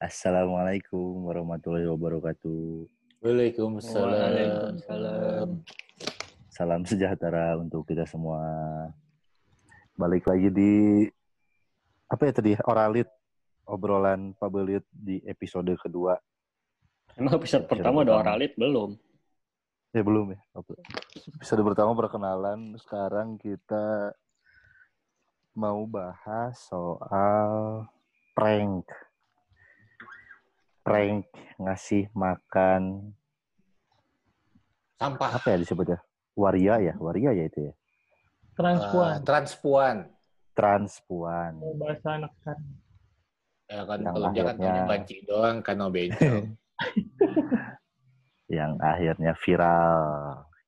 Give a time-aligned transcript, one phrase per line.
[0.00, 2.88] Assalamualaikum warahmatullahi wabarakatuh.
[3.20, 4.16] Waalaikumsalam.
[4.16, 5.60] Waalaikumsalam.
[6.48, 8.40] Salam sejahtera untuk kita semua.
[10.00, 11.04] Balik lagi di
[12.08, 13.12] apa ya tadi oralit
[13.68, 16.16] obrolan Pabelit di episode kedua.
[17.20, 18.96] Emang episode pertama udah oralit belum?
[19.92, 20.40] Ya belum ya.
[21.36, 22.72] Episode pertama perkenalan.
[22.80, 24.16] Sekarang kita
[25.52, 27.84] mau bahas soal
[28.32, 28.88] prank.
[30.80, 31.28] Prank
[31.60, 33.12] ngasih makan
[34.96, 35.36] Sampah.
[35.36, 36.00] apa ya disebutnya?
[36.32, 37.74] Waria ya, waria ya itu ya.
[38.56, 39.20] Transpuan.
[39.28, 39.96] transpuan.
[40.56, 41.52] Transpuan.
[41.60, 42.56] Oh, bahasa anak kan.
[43.68, 46.56] Ya kan Yang kalau dia kan taunya banci doang kan no bencong.
[48.52, 49.96] yang akhirnya viral.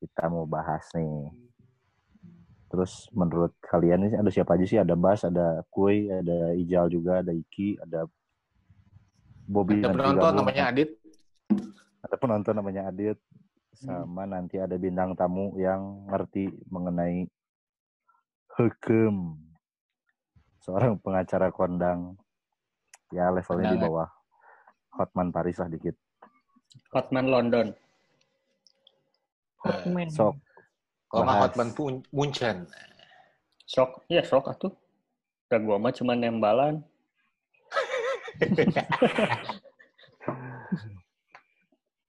[0.00, 1.28] Kita mau bahas nih.
[2.72, 4.80] Terus menurut kalian ini ada siapa aja sih?
[4.80, 8.08] Ada Bas, ada Kuy, ada Ijal juga, ada Iki, ada
[9.44, 9.84] Bobby.
[9.84, 10.38] Ada penonton gabung.
[10.40, 10.90] namanya Adit.
[12.02, 13.18] Ada penonton namanya Adit.
[13.74, 17.28] Sama nanti ada bintang tamu yang ngerti mengenai
[18.58, 19.38] hukum.
[20.64, 22.16] Seorang pengacara kondang.
[23.12, 23.84] Ya levelnya di Kondangan.
[23.86, 24.08] bawah
[24.98, 25.94] Hotman Paris lah dikit.
[26.94, 27.66] Hotman London.
[29.62, 30.08] Hotman.
[30.10, 30.34] Sok.
[31.10, 31.40] Kalau nggak.
[31.42, 32.66] Hotman Pun- Munchen.
[33.64, 34.72] Sok, iya sok atuh.
[35.48, 36.82] Udah gua mah cuma nembalan.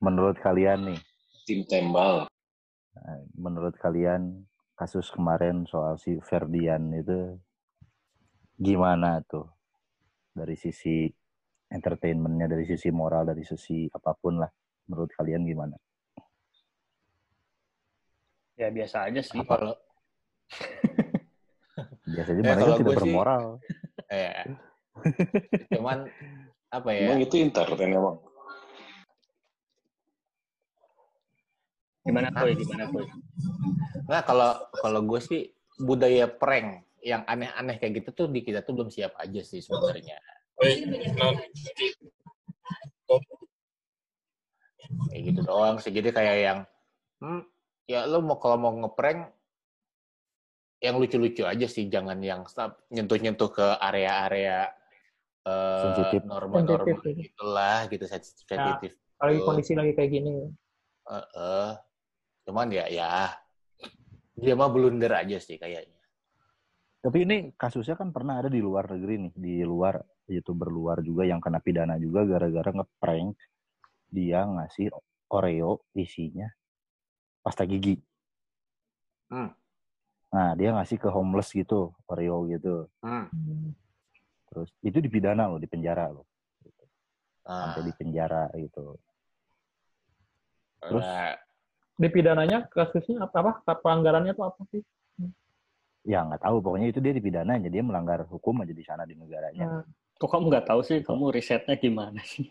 [0.04, 1.00] Menurut kalian nih,
[1.46, 2.28] tim tembal
[2.96, 7.36] Nah, menurut kalian kasus kemarin soal si Ferdian itu
[8.56, 9.52] gimana tuh
[10.32, 11.12] dari sisi
[11.68, 14.50] entertainmentnya dari sisi moral dari sisi apa pun lah
[14.86, 15.76] menurut kalian gimana
[18.56, 19.36] Ya biasa aja sih.
[19.44, 19.76] Kalau
[22.16, 23.46] biasanya Ya, mereka tidak gue sih- bermoral
[24.16, 24.48] eh,
[25.76, 26.08] cuman
[26.72, 27.12] apa ya?
[27.12, 28.16] emang itu entertain emang
[32.06, 32.54] Gimana Koy?
[32.54, 33.06] Gimana Koy?
[34.06, 35.42] Nah kalau kalau gue sih
[35.82, 40.22] budaya prank yang aneh-aneh kayak gitu tuh di kita tuh belum siap aja sih sebenarnya.
[45.12, 45.92] Kayak gitu doang sih.
[45.92, 46.60] Jadi kayak yang
[47.20, 47.42] hmm,
[47.90, 49.32] ya lo mau kalau mau ngeprank
[50.84, 52.46] yang lucu-lucu aja sih, jangan yang
[52.94, 54.70] nyentuh-nyentuh ke area-area
[55.48, 56.22] eh, Sensitif.
[56.28, 57.24] norma-norma Sensitif, ya.
[57.26, 58.46] gitulah gitu sensitif.
[58.46, 58.92] sensitif.
[59.18, 59.46] Apalagi Tuh.
[59.48, 60.36] kondisi lagi kayak gini.
[61.06, 61.72] Eh, eh.
[62.46, 63.34] cuman ya ya
[64.38, 65.98] dia mah blunder aja sih kayaknya.
[67.02, 69.98] tapi ini kasusnya kan pernah ada di luar negeri nih di luar
[70.28, 73.38] youtuber luar juga yang kena pidana juga gara-gara ngeprank
[74.10, 74.90] dia ngasih
[75.30, 76.50] Oreo isinya
[77.42, 77.98] pasta gigi
[79.26, 79.50] Hmm.
[80.30, 83.26] nah dia ngasih ke homeless gitu Oreo gitu Hmm.
[83.30, 83.74] Hmm.
[84.50, 86.26] terus itu dipidana loh di penjara loh
[87.46, 88.98] Nah, sampai di penjara gitu
[90.82, 91.06] terus?
[91.06, 91.38] nah,
[91.96, 93.62] Di pidananya kasusnya apa?
[93.62, 93.74] apa?
[93.80, 94.82] Pelanggarannya tuh apa sih?
[96.06, 99.18] ya nggak tahu pokoknya itu dia dipidana aja dia melanggar hukum aja di sana di
[99.18, 99.84] negaranya Nah,
[100.16, 101.00] Kok kamu nggak tahu sih?
[101.04, 102.48] Kamu risetnya gimana sih?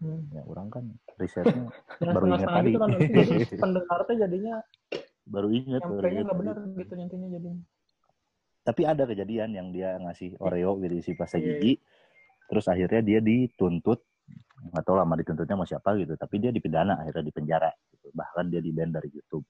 [0.00, 0.20] hmm.
[0.32, 0.84] ya orang kan
[1.16, 1.72] risetnya
[2.16, 2.68] Baru ingat tadi.
[2.72, 4.54] gitu kan nanti pendengarnya jadinya
[5.26, 7.62] baru ingat nyampainya ingat nggak benar gitu nyantinya jadinya.
[8.62, 11.72] tapi ada kejadian yang dia ngasih Oreo gitu isi pasta Iya, gigi
[12.46, 14.06] terus akhirnya dia dituntut
[14.70, 18.06] nggak tahu lama dituntutnya sama siapa gitu tapi dia dipidana akhirnya di penjara gitu.
[18.14, 19.42] bahkan dia di ban dari YouTube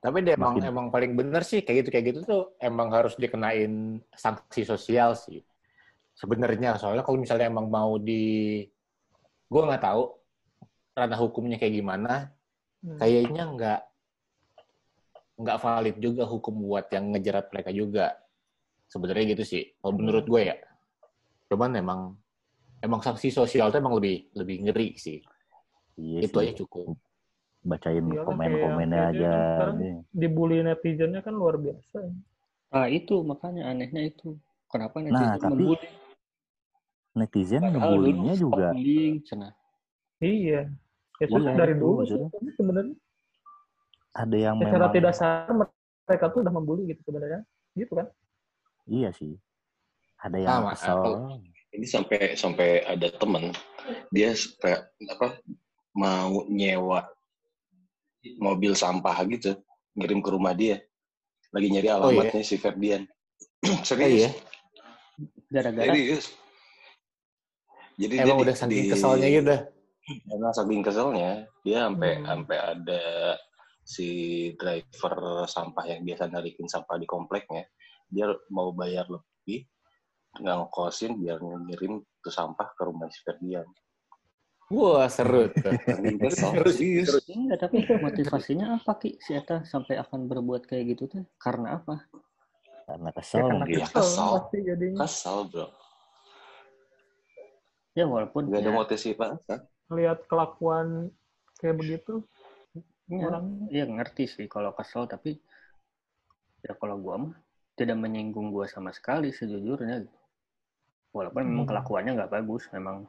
[0.00, 3.12] tapi dia emang Makin- emang paling bener sih kayak gitu kayak gitu tuh emang harus
[3.14, 5.44] dikenain sanksi sosial sih.
[6.12, 8.60] Sebenarnya soalnya kalau misalnya emang mau di
[9.48, 10.02] gue nggak tahu
[10.92, 12.28] ranah hukumnya kayak gimana,
[12.82, 12.98] Hmm.
[12.98, 13.80] kayaknya nggak
[15.38, 18.06] nggak valid juga hukum buat yang ngejerat mereka juga.
[18.86, 19.62] Sebenarnya gitu sih.
[19.78, 20.56] Kalau menurut gue ya.
[21.48, 22.00] Cuman emang
[22.78, 25.22] emang sanksi sosial tuh emang lebih lebih ngeri sih.
[25.94, 26.44] iya Itu sih.
[26.44, 26.96] aja cukup.
[27.62, 29.32] bacain Iya kan, komen-komennya kayak- aja.
[30.10, 32.10] Dibully netizennya kan luar biasa.
[32.74, 34.34] Nah itu makanya anehnya itu.
[34.66, 35.86] Kenapa Nah, netizen tapi membuli?
[37.12, 38.72] Netizen ngebulinya juga.
[39.24, 39.52] cenah.
[40.22, 40.68] Iya.
[41.20, 42.02] Ya Iya, sudah dari itu dulu
[42.58, 42.94] sebenarnya.
[44.12, 45.54] Ada yang secara memang tidak sadar
[46.08, 47.40] mereka tuh udah membuli gitu sebenarnya.
[47.78, 48.06] Gitu kan?
[48.84, 49.38] iya sih.
[50.18, 51.00] Ada yang Sama, kesel.
[51.72, 53.54] ini sampai sampai ada temen
[54.10, 55.38] dia kayak apa
[55.94, 57.06] mau nyewa
[58.38, 59.54] mobil sampah gitu
[59.94, 60.82] ngirim ke rumah dia.
[61.54, 63.06] Lagi nyari Oh, alamatnya si Ferdian.
[63.62, 64.30] Oh, serius iya?
[65.46, 65.86] Gara-gara?
[65.94, 66.34] Serius
[67.98, 69.56] jadi emang dia udah di- saking di- keselnya gitu.
[70.28, 71.30] Emang saking keselnya
[71.62, 72.26] dia sampai Hmm.
[72.26, 73.02] sampai ada
[73.82, 74.08] si
[74.56, 77.66] driver sampah yang biasa narikin sampah di kompleknya
[78.06, 79.66] dia mau bayar lebih
[80.38, 83.66] nggak ngkosin biar ngirim tuh sampah ke rumah si Ferdian.
[84.72, 85.76] Wah, seru tuh.
[86.22, 87.28] Kesel, serius.
[87.28, 89.20] Enggak, tapi motivasinya apa Ki?
[89.20, 91.24] Si Eta sampai akan berbuat kayak gitu tuh?
[91.36, 92.08] Karena apa?
[92.88, 93.76] Karena kesel karena mungkin.
[93.84, 95.66] Ya kesel, jadinya kesel bro.
[97.92, 99.36] Ya walaupun Gak ada ya, motivasi apa
[99.92, 101.12] lihat kelakuan
[101.60, 102.24] kayak begitu
[103.12, 105.36] ya, orang ya ngerti sih kalau kesel tapi
[106.64, 107.34] ya kalau gua mah
[107.76, 110.18] tidak menyinggung gua sama sekali sejujurnya gitu.
[111.12, 111.70] Walaupun memang Hmm.
[111.76, 113.04] kelakuannya nggak bagus memang.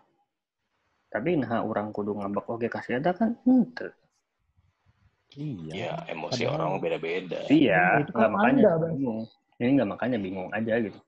[1.07, 3.39] Tapi nah orang kudu ngambek oke kasih ada kan?
[3.47, 3.95] Henteu.
[5.39, 5.71] Iya.
[5.71, 7.39] Ya emosi Padahal- orang beda-beda.
[7.47, 9.21] Iya, itu nggak kan makanya Anda, bingung.
[9.61, 10.99] Ini nggak makanya bingung aja gitu.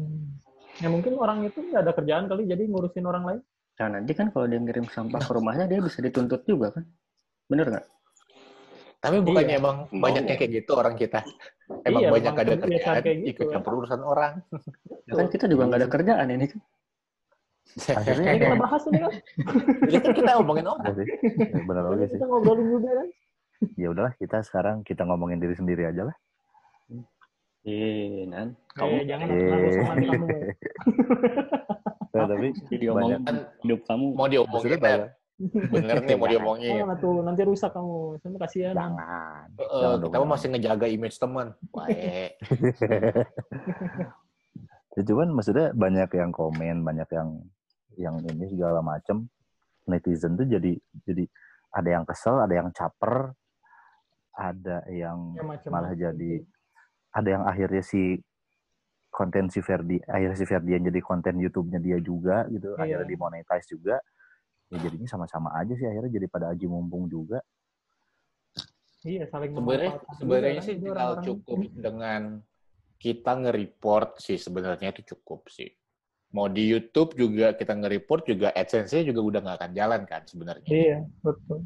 [0.00, 0.40] Hmm.
[0.76, 3.40] Ya mungkin orang itu nggak ada kerjaan kali, jadi ngurusin orang lain.
[3.76, 6.84] Nah nanti kan kalau dia ngirim sampah ke rumahnya dia bisa dituntut juga kan?
[7.48, 7.86] Bener nggak?
[8.96, 9.60] Tapi bukannya Iya.
[9.60, 10.04] emang Mau.
[10.08, 11.20] banyaknya kayak gitu orang kita.
[11.84, 13.52] Emang Iya, banyak ada kebiasaan kerjaan, kayak gitu, ikut kan.
[13.60, 14.32] campur urusan orang.
[15.06, 16.60] Ya kan kita juga nggak ada kerjaan ini kan?
[17.76, 19.12] Akhirnya Ini kita bahas ini kan.
[19.84, 20.84] Jadi kan kita ngomongin orang.
[20.86, 21.06] Iya sih.
[21.36, 22.16] Ya, benar Jadi oke sih.
[22.16, 23.08] kita ngobrolin juga kan.
[23.76, 26.16] Ya udahlah kita sekarang kita ngomongin diri sendiri aja lah.
[27.66, 28.48] Iya, nan.
[28.48, 29.36] Eh, Kamu jangan Eh.
[29.36, 30.26] terlalu sama kamu.
[32.14, 32.84] Nah, tapi jadi
[33.20, 34.04] Kan hidup kamu.
[34.14, 35.10] mau diomongin ya.
[35.68, 36.74] Bener nih mau diomongin.
[36.80, 38.16] Jangan tuh, nanti rusak kamu.
[38.16, 38.72] Sama kasihan.
[38.72, 39.44] jangan.
[39.52, 40.30] Jangan dong, kita jangan.
[40.30, 41.46] masih ngejaga image teman.
[41.74, 42.32] Wae.
[44.96, 47.28] ya, cuman maksudnya banyak yang komen, banyak yang
[47.96, 49.26] yang ini segala macem.
[49.84, 50.72] Netizen tuh jadi
[51.02, 51.24] jadi
[51.70, 53.34] ada yang kesel, ada yang caper,
[54.32, 56.42] ada yang Ya, malah jadi
[57.16, 58.20] ada yang akhirnya si
[59.08, 62.84] konten si Ferdi akhirnya si Ferdian jadi konten YouTube-nya dia juga gitu Iya.
[62.84, 63.96] akhirnya dimonetize juga
[64.68, 67.40] ya jadinya sama-sama aja sih akhirnya jadi pada aji mumpung juga
[69.06, 72.22] Iya, saling Sebenarnya sebenarnya kan, sih tinggal cukup dengan
[72.98, 75.70] kita nge-report sih sebenarnya itu cukup sih.
[76.34, 80.66] Mau di YouTube juga kita nge-report juga AdSense-nya juga udah nggak akan jalan kan sebenarnya.
[80.66, 81.62] Iya, betul.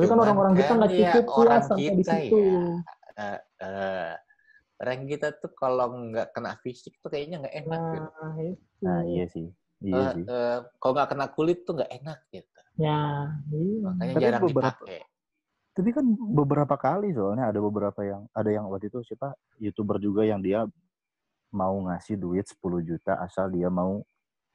[0.00, 2.38] Tapi kan orang-orang kita kan nggak ya cukup orang puas sampai di kita situ.
[2.40, 2.64] ya.
[3.12, 3.38] Eh,
[3.68, 4.12] eh,
[4.82, 8.08] orang kita tuh kalau nggak kena fisik tuh kayaknya nggak enak gitu.
[8.12, 8.62] Nah, itu.
[8.82, 9.46] nah iya sih
[9.80, 12.60] iya Eh, sih eh, kalau nggak kena kulit tuh nggak enak gitu.
[12.74, 12.98] Ya,
[13.48, 13.78] iya.
[13.84, 15.00] Makanya Tapi jarang beberapa- dipakai.
[15.72, 20.20] tapi kan beberapa kali soalnya ada beberapa yang ada yang waktu itu siapa youtuber juga
[20.22, 20.68] yang dia
[21.50, 24.02] mau ngasih duit 10 juta asal dia mau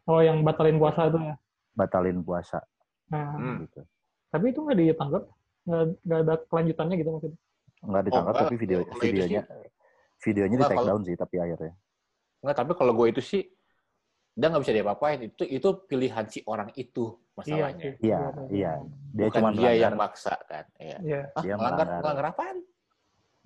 [0.04, 1.36] Oh, yang batalin puasa itu ya.
[1.74, 2.62] batalin puasa
[3.08, 3.64] Nah, Hmm.
[3.64, 3.82] gitu
[4.28, 5.24] tapi itu nggak ditanggap,
[5.64, 7.40] nggak nggak ada kelanjutannya gitu maksudnya.
[7.80, 8.44] nggak ditangkap enggak.
[8.44, 9.42] tapi video sih-
[10.18, 11.74] videonya videonya di Enggak, take kalau- down sih tapi akhirnya
[12.38, 13.42] Nggak, tapi kalau gue itu sih
[14.38, 15.20] dia nggak bisa diapa-apain.
[15.26, 17.98] Itu itu pilihan si orang itu masalahnya.
[17.98, 18.06] sih.
[18.06, 18.20] Iya,
[18.54, 18.72] iya.
[19.10, 20.66] dia Bukan cuma dia yang maksa kan.
[20.78, 20.98] Iya.
[21.02, 21.22] Iya.
[21.34, 22.02] Ah, Dia melanggar, melanggar.
[22.06, 22.58] melanggar apaan?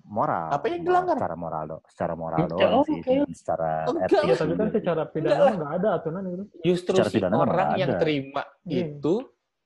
[0.02, 1.14] moral Apa yang dilanggar?
[1.16, 4.58] secara moral do secara moral Ya, oh, sih bukan secara Enggak etis Iya, tapi kan
[4.58, 4.74] juga.
[4.74, 6.44] secara pidana Enggak nggak ada aturan itu.
[6.60, 8.00] Justru Secara si orang yang ada.
[8.02, 8.82] terima Iya.
[8.84, 9.14] itu,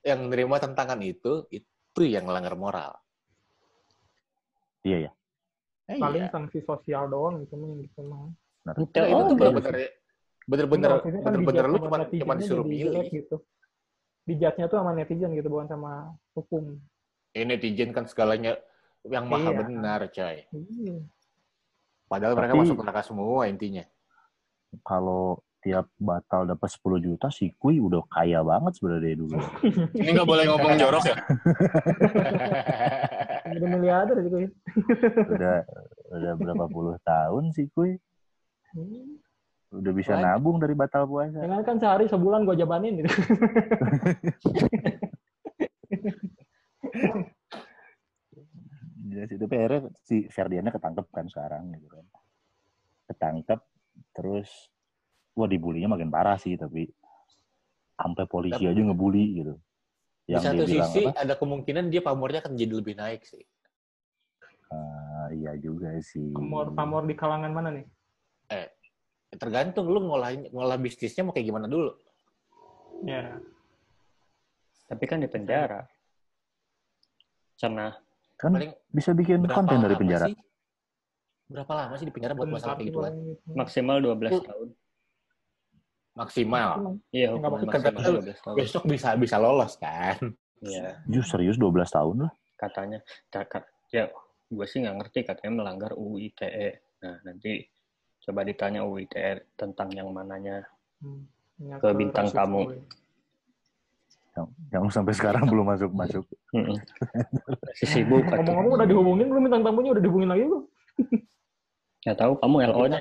[0.05, 2.93] yang nerima tentangan itu, itu yang melanggar moral.
[4.83, 5.13] iya ya
[5.87, 6.29] Eh, Paling iya.
[6.29, 8.29] sanksi sosial doang gitu mah yang gitu mah.
[8.65, 9.91] Nah, itu tuh Oh, bener-bener
[10.45, 12.93] bener-bener Enggak, maksudnya kan bener-bener lu cuma cuma disuruh milih.
[12.93, 13.37] jelek gitu.
[14.25, 16.81] Dijudge-nya tuh sama netizen gitu, bukan sama hukum.
[17.31, 18.57] Ini netizen kan segalanya
[19.05, 19.57] yang maha Iya.
[19.57, 20.37] benar, coy.
[20.49, 20.97] Iya.
[22.07, 23.85] Padahal mereka Tapi- masuk neraka semua intinya.
[24.83, 29.35] kalau tiap batal dapat 10 juta si Kui udah kaya banget sebenarnya dulu
[29.97, 31.17] Ini nggak boleh ngomong jorok ya?
[33.47, 34.51] Udah miliarder gitu ya.
[35.29, 35.57] udah
[36.11, 37.95] udah berapa puluh tahun si Kui
[38.77, 39.17] Hmm.
[39.73, 40.27] udah bisa Banyak.
[40.37, 43.09] nabung dari batal puasa Jangan kan sehari sebulan gua jabanin gitu.
[49.27, 52.05] Sih, tapi akhirnya si Ferdiannya ketangkep kan sekarang gitu kan.
[53.09, 53.61] Ketangkep
[54.13, 54.49] terus
[55.33, 56.91] wah dibulinya makin parah sih tapi
[57.97, 59.55] sampai polisi Tapi- aja ngebully gitu.
[60.27, 61.23] Di Yang dia satu sisi apa?
[61.23, 63.47] ada kemungkinan dia pamornya akan jadi lebih naik sih.
[64.67, 66.35] "Ah, iya juga sih.
[66.35, 67.87] Pamor pamor di kalangan mana nih?
[69.37, 71.95] Tergantung lu ngolah ngolah bisnisnya mau kayak gimana dulu.
[73.05, 73.39] Ya.
[74.87, 75.87] Tapi kan di penjara.
[77.57, 77.95] Karena
[78.37, 80.29] Kan Paling bisa bikin konten dari penjara.
[80.29, 80.37] sih?
[81.49, 83.15] Berapa lama sih di penjara buat masalah kayak gitu kan?
[83.57, 84.43] maksimal 12 Oh.
[84.43, 84.69] tahun.
[86.17, 86.97] Maksimal.
[87.13, 88.57] Iya, Nggak hukuman maksimal kata lu, 12 tahun.
[88.57, 90.17] Besok bisa bisa lolos kan?
[90.65, 92.33] Iya, Jus serius 12 tahun lah.
[92.57, 92.99] katanya.
[93.29, 94.09] Kakak, ya,
[94.49, 96.81] gue sih nggak ngerti katanya melanggar UU ITE.
[97.05, 97.61] Nah, nanti
[98.25, 100.65] coba ditanya UU ITE tentang yang mananya.
[101.05, 101.29] Hmm.
[101.77, 102.73] Ke bintang tamu.
[104.33, 106.25] Yang, yang sampai sekarang belum masuk masuk.
[107.69, 108.25] Masih sibuk.
[108.25, 110.65] Ngomong-ngomong udah dihubungin belum bintang tamunya udah dihubungin lagi belum?
[112.05, 113.01] Nggak tahu kamu LO-nya.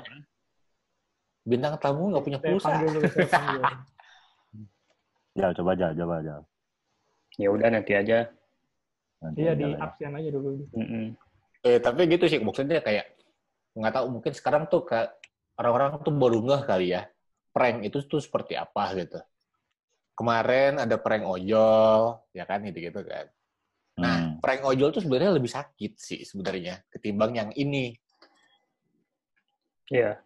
[1.46, 2.66] Bintang tamu nggak punya Saya pulsa.
[2.68, 3.62] panggil dulu, saya panggil.
[5.38, 6.40] Jal, coba Jal, coba Jal.
[7.38, 8.18] Ya udah nanti aja.
[9.22, 9.78] Nanti Iya di ya.
[9.78, 10.48] absen aja dulu.
[10.74, 11.06] Mm-mm.
[11.62, 13.14] Eh, tapi gitu sih maksudnya kayak
[13.78, 15.14] nggak tahu mungkin sekarang tuh kayak
[15.56, 17.04] orang-orang tuh baru ngeh kali ya
[17.52, 19.20] prank itu tuh seperti apa gitu.
[20.16, 23.28] Kemarin ada prank ojol, ya kan gitu-gitu kan.
[23.96, 24.30] Nah, Hmm.
[24.40, 27.92] prank ojol tuh sebenarnya lebih sakit sih sebenarnya ketimbang yang ini.
[29.88, 30.18] Iya.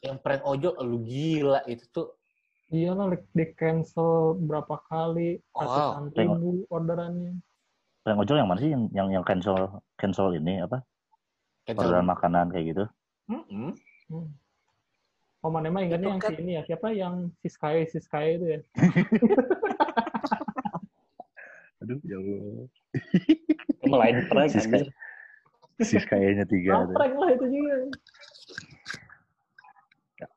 [0.00, 2.16] Yang prank ojol lu gila itu tuh
[2.70, 5.66] Iya lah, di cancel berapa kali, Wow.
[5.66, 7.42] ratusan ribu orderannya.
[8.06, 10.78] Prank ojol yang mana sih yang yang yang cancel cancel ini apa?
[11.66, 12.84] Orderan makanan kayak gitu.
[13.26, 13.74] Hmm.
[15.42, 18.38] Oh, mana mah ingatnya yang kan- si ini ya, siapa yang si Sky, si Sky
[18.38, 18.60] itu ya?
[21.82, 22.66] Aduh, ya Allah.
[23.82, 24.86] Kamu lain prank Sis anjir.
[25.80, 26.86] Sis kayaknya tiga.
[26.86, 26.94] Tuh.
[26.94, 27.74] prank lah itu juga.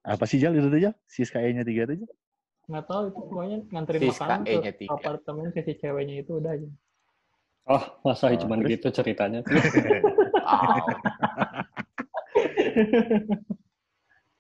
[0.04, 0.94] Apa sih Jal itu tuh Jal?
[1.08, 2.12] Sis kayaknya tiga tuh Jal?
[2.64, 4.92] Nggak tahu itu pokoknya nganterin Si makanan ke SKE-nya tiga.
[4.94, 6.68] apartemen ke si ceweknya itu udah aja.
[7.64, 8.72] Oh, masa Oh, cuma terus?
[8.76, 9.40] gitu ceritanya.
[9.44, 10.84] Wow.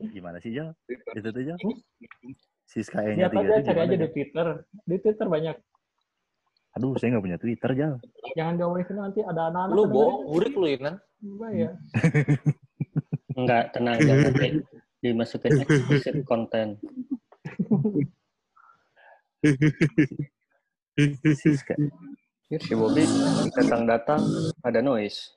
[0.13, 0.75] Gimana sih Jal?
[1.15, 1.58] Itu tuh Jal?
[2.67, 4.08] Sis kayaknya Lihat tiga aja, tuh cari aja di?
[4.10, 4.48] Twitter.
[4.84, 5.55] Di Twitter banyak.
[6.74, 7.93] Aduh, saya nggak punya Twitter Jal.
[8.36, 9.75] Jangan diomongin sini nanti ada anak-anak.
[9.77, 10.96] lu bohong, urik lu Inan.
[11.39, 11.70] Bahaya.
[13.39, 14.32] Enggak, tenang jangan
[15.03, 16.79] dimasukin explicit content.
[22.53, 23.03] Si Bobby
[23.51, 24.22] datang-datang
[24.63, 25.33] ada noise.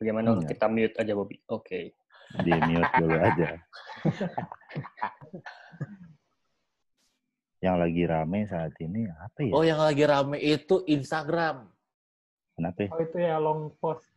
[0.00, 0.48] Bagaimana Iya.
[0.54, 1.36] kita mute aja Bobby?
[1.52, 1.92] Oke.
[2.32, 3.60] di mute dulu aja.
[7.60, 9.52] yang lagi rame saat ini apa ya?
[9.52, 11.68] Oh, yang lagi rame itu Instagram.
[12.56, 12.78] Kenapa?
[12.82, 12.90] ya?
[12.90, 14.08] Oh itu ya long post.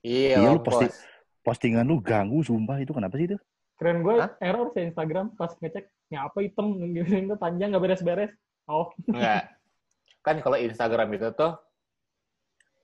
[0.00, 0.96] Iya, Iya, lu long post.
[1.44, 3.38] Postingan lu ganggu, sumpah itu kenapa sih itu?
[3.78, 4.34] Keren gue Hah?
[4.42, 8.32] error sih Instagram pas ngecek nyapa hitam gitu itu panjang nggak beres-beres.
[8.66, 9.54] Oh, Enggak.
[10.20, 11.54] Kan kalau Instagram itu tuh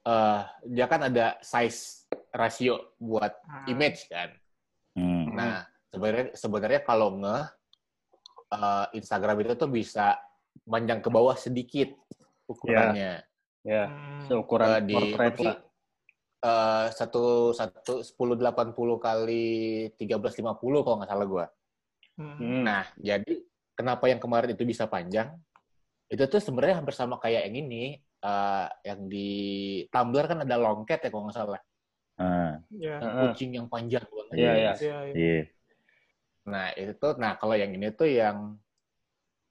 [0.05, 4.31] eh dia kan ada size rasio buat ah, image kan.
[4.95, 5.35] Hmm.
[5.35, 7.39] Nah, sebenarnya sebenarnya kalau nge
[8.55, 10.15] eh, Instagram itu tuh bisa
[10.63, 11.91] panjang ke bawah sedikit
[12.47, 13.25] ukurannya.
[13.65, 15.57] Ya, hmm, seukuran Eh, di portrait lah.
[16.45, 21.47] Eh, satu satu sepuluh delapan puluh kali tiga belas lima puluh kalau nggak salah gua.
[22.19, 22.63] hmm.
[22.67, 23.33] Nah, jadi
[23.79, 25.33] kenapa yang kemarin itu bisa panjang?
[26.13, 29.29] Itu tuh sebenarnya hampir sama kayak yang ini, eh, yang di
[29.89, 31.63] Tumblr kan ada longket ya kalau nggak salah.
[32.15, 33.03] Ah, Ya.
[33.03, 33.35] Heeh.
[33.35, 34.35] Kucing yang panjang banget.
[34.39, 34.73] Iya, iya.
[34.79, 35.15] Iya, iya.
[35.15, 35.41] iya.
[36.45, 38.61] Nah, itu tuh, nah kalau yang ini tuh yang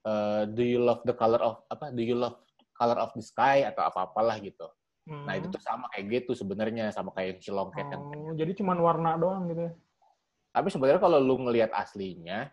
[0.06, 1.90] eh, do you love the color of apa?
[1.92, 2.38] Do you love
[2.74, 4.66] color of the sky atau apa-apalah gitu.
[5.04, 5.28] Hmm.
[5.28, 8.52] Nah, itu tuh sama kayak gitu sebenarnya sama kayak yang si longket yang Oh, jadi
[8.56, 9.68] cuman warna doang gitu.
[9.68, 9.72] ya?
[10.54, 12.48] Tapi sebenarnya kalau lu ngelihat aslinya,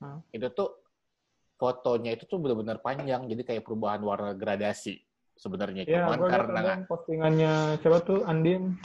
[0.00, 0.22] Hmm.
[0.32, 0.80] itu tuh
[1.60, 5.02] fotonya itu tuh benar-benar panjang, jadi kayak perubahan warna gradasi
[5.36, 5.84] sebenarnya.
[5.84, 8.80] Ya, Cuman karena postingannya coba tuh Andin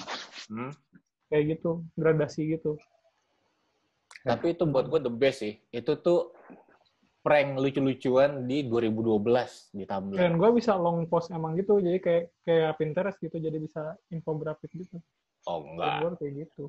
[0.52, 0.76] Hmm.
[1.32, 2.76] kayak gitu, gradasi gitu.
[4.26, 5.62] tapi itu buat gue the best sih.
[5.70, 6.35] Itu tuh
[7.26, 10.14] prank lucu-lucuan di 2012 di Tumblr.
[10.14, 14.70] Dan gue bisa long post emang gitu, jadi kayak kayak Pinterest gitu, jadi bisa infografis
[14.70, 15.02] gitu.
[15.50, 15.96] Oh Dan enggak.
[15.98, 16.64] gue kayak gitu.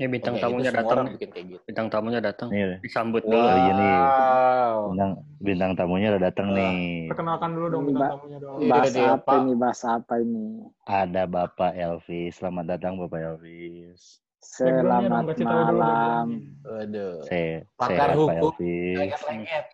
[0.00, 1.06] Ya bintang Oke, tamunya datang.
[1.12, 1.62] bikin kayak gitu.
[1.68, 2.48] Bintang tamunya datang.
[2.48, 3.30] Nih, Disambut Wow.
[3.30, 3.38] dulu.
[3.38, 3.94] Oh, iya nih.
[4.00, 4.78] Wow.
[4.90, 6.78] bintang bintang tamunya udah datang nih.
[7.06, 8.56] Perkenalkan dulu dong bintang tamunya dong.
[8.58, 9.52] Iya, Bahas dia, apa ini?
[9.54, 10.44] Bahas apa ini?
[10.88, 12.32] Ada Bapak Elvis.
[12.34, 14.24] Selamat datang Bapak Elvis.
[14.40, 16.26] Selamat malam.
[16.64, 17.20] Waduh.
[17.28, 18.56] Saya, Pakar hukum.
[18.56, 18.96] Elvis.
[18.96, 19.64] Lengket-lengket.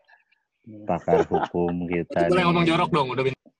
[0.67, 3.51] Pakar hukum kita Boleh ngomong jorok dong, udah bintang.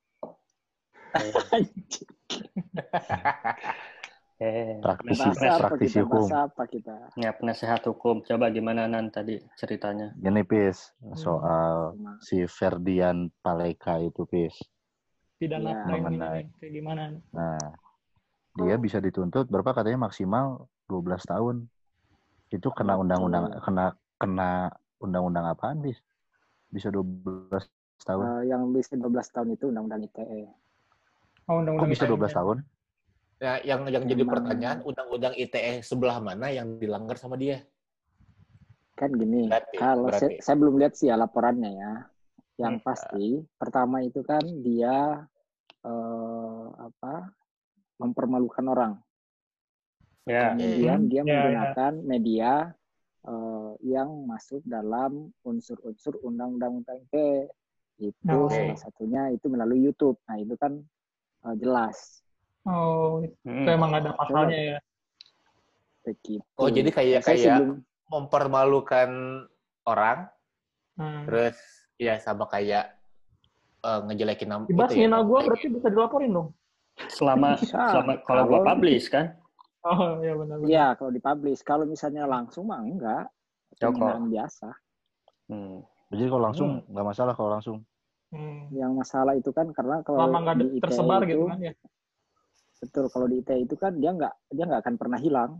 [4.37, 6.05] Eh, Praktisi, Bahas apa praktisi kita?
[6.05, 6.29] hukum.
[6.29, 6.95] Apa kita?
[7.17, 8.21] ya penasehat hukum.
[8.21, 10.13] Coba gimana Nan tadi ceritanya?
[10.13, 10.93] Gini, Pis.
[11.01, 11.17] Hmm.
[11.17, 14.53] Soal si Ferdian Paleka itu, Pis.
[15.39, 15.81] Pidana Iya.
[15.89, 16.43] ini Mengenai.
[16.53, 17.03] kayak gimana?
[17.33, 17.57] Nah,
[18.57, 21.57] dia bisa dituntut berapa katanya maksimal 12 tahun.
[22.51, 23.85] Itu kena undang-undang kena
[24.21, 25.97] kena undang-undang apaan, Bis?
[26.69, 27.65] Bisa 12
[28.03, 28.25] tahun.
[28.25, 30.51] Eh, yang bisa 12 tahun itu undang-undang ITE.
[31.47, 32.37] Oh, Kok undang-undang bisa 12 ITE-nya.
[32.37, 32.59] tahun?
[33.37, 37.61] Nah, yang yang jadi Memang- pertanyaan undang-undang ITE sebelah mana yang dilanggar sama dia?
[38.97, 40.41] Kan gini, Berarti- kalau berarti.
[40.41, 41.93] saya, saya belum lihat sih ya laporannya ya.
[42.57, 42.85] Yang Hmm.
[42.85, 45.25] pasti pertama itu kan dia
[45.83, 47.31] eh, apa?
[47.97, 48.93] mempermalukan orang.
[50.27, 51.25] Ya, Kemudian dia Ya, ya.
[51.25, 52.51] menggunakan media
[53.27, 57.51] eh, yang masuk dalam unsur-unsur undang-undang ITE.
[57.97, 58.55] Itu Oke.
[58.55, 60.21] salah satunya itu melalui YouTube.
[60.27, 60.79] Nah itu kan
[61.45, 62.23] eh, jelas
[62.67, 63.63] Oh, itu Hmm.
[63.63, 64.79] emang ada pasalnya ya.
[66.03, 66.43] begitu.
[66.55, 69.11] Oh, jadi kayak Saya kayak sebelum- mempermalukan
[69.85, 70.31] orang
[70.95, 71.27] Hmm.
[71.27, 71.55] terus
[71.97, 72.95] ya sama kayak
[73.83, 76.49] eh, ngejelekin nama Ibas itu ya, gue berarti bisa dilaporin dong.
[77.07, 77.79] Selama Bisa.
[77.93, 79.37] selama kalau gua Kalau- publish kan.
[79.87, 80.57] Oh, iya benar.
[80.67, 81.63] Iya, kalau dipublish.
[81.63, 83.31] Kalau misalnya langsung mah enggak.
[83.77, 84.69] Ya, Penghinaan biasa.
[85.47, 85.85] Hmm.
[86.11, 87.77] Jadi kalau langsung nggak masalah kalau langsung.
[88.35, 88.67] Hmm.
[88.75, 91.59] Yang masalah itu kan karena kalau Lama nggak di ada- ITE tersebar itu, gitu kan
[91.63, 91.73] ya.
[92.83, 95.53] Betul, kalau di ITE itu kan dia nggak dia nggak akan pernah hilang.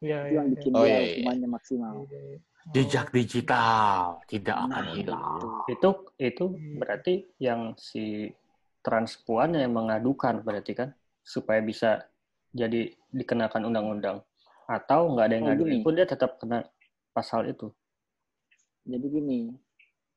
[0.00, 0.36] Iya, Itu iya.
[0.38, 0.52] yang iya.
[0.54, 1.08] bikin Oh, dia iya, iya.
[1.10, 1.94] hukumannya maksimal.
[2.06, 2.38] Iya, iya.
[2.60, 2.72] Oh.
[2.76, 5.24] jejak digital tidak akan Nah, hilang.
[5.40, 5.48] itu.
[5.72, 5.88] Itu
[6.20, 6.44] itu
[6.76, 8.28] berarti yang si
[8.80, 10.92] transpuan yang mengadukan berarti kan
[11.24, 12.04] supaya bisa
[12.54, 12.80] jadi
[13.18, 14.18] dikenakan undang-undang
[14.70, 16.58] atau nggak ada yang Oh, ngaduin pun dia tetap kena
[17.16, 17.68] pasal itu.
[18.90, 19.40] Jadi gini,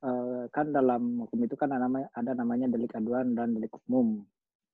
[0.07, 4.23] eh, kan dalam hukum itu kan ada namanya, ada namanya delik aduan dan delik umum.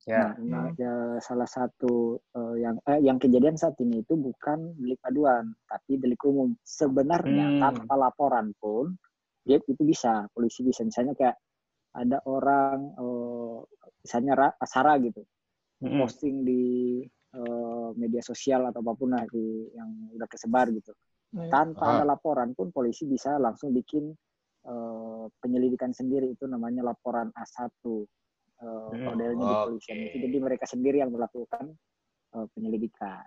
[0.06, 0.34] Ya.
[0.36, 5.02] Nah, nah, ya, salah satu eh, yang eh, yang kejadian saat ini itu bukan delik
[5.08, 6.54] aduan, tapi delik umum.
[6.66, 7.60] Sebenarnya Hmm.
[7.62, 8.96] tanpa laporan pun
[9.48, 10.84] dia itu bisa, polisi bisa.
[10.88, 11.38] Misalnya kayak
[11.98, 13.58] ada orang eh,
[14.06, 15.24] misalnya Ra- Sarah gitu,
[15.84, 16.14] Mm-mm.
[16.16, 16.64] posting di
[17.36, 20.92] eh, media sosial atau apa pun lah di yang udah tersebar gitu.
[21.36, 21.50] Iya.
[21.54, 24.10] Tanpa ada laporan pun polisi bisa langsung bikin
[24.66, 27.70] eh, penyelidikan sendiri itu namanya laporan A1 eh,
[28.60, 29.66] Hmm, modelnya di oke.
[29.72, 31.74] polisian itu jadi mereka sendiri yang melakukan
[32.36, 33.26] eh, penyelidikan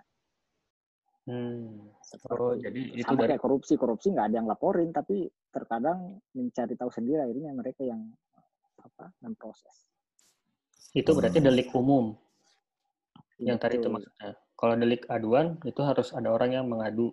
[1.23, 1.87] Hmm.
[2.03, 5.23] seperti Oh, jadi itu sama dari kayak korupsi korupsi nggak ada yang laporin tapi
[5.55, 8.11] terkadang mencari tahu sendiri akhirnya mereka yang
[8.83, 9.87] apa memproses
[10.91, 12.11] itu berarti delik umum
[13.43, 14.31] yang tadi itu maksudnya.
[14.55, 17.11] Kalau delik aduan itu harus ada orang yang mengadu.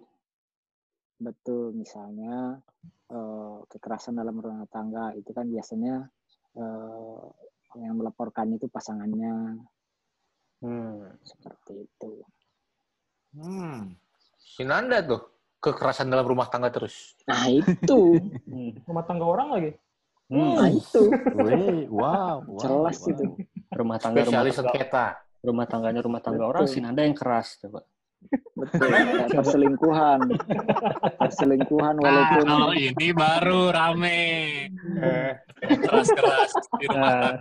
[1.21, 2.65] betul misalnya
[3.13, 6.09] eh, kekerasan dalam rumah tangga itu kan biasanya
[6.57, 7.23] eh,
[7.77, 9.61] yang melaporkan itu pasangannya
[10.61, 11.17] Hmm.
[11.25, 12.21] seperti itu
[13.33, 13.97] Hmm.
[14.37, 15.25] Si Nanda tuh
[15.57, 17.15] kekerasan dalam rumah tangga terus.
[17.25, 18.17] nah itu
[18.49, 18.73] Hmm.
[18.85, 19.71] Rumah tangga orang lagi.
[20.33, 20.79] nah Hmm.
[20.81, 21.03] itu
[21.37, 23.13] Weh, wow, wow, Jelas wow.
[23.13, 23.25] itu.
[23.71, 25.07] Rumah tangga rumah Spesialis tangga, sengketa.
[25.41, 26.53] Rumah tangganya rumah tangga Betul.
[26.53, 27.81] orang sih ada yang keras coba.
[28.53, 28.93] betul
[29.33, 30.21] perselingkuhan
[31.17, 34.21] perselingkuhan Nah, walaupun kalau ini baru rame.
[35.65, 36.53] Keras-keras.
[36.77, 37.41] di rumah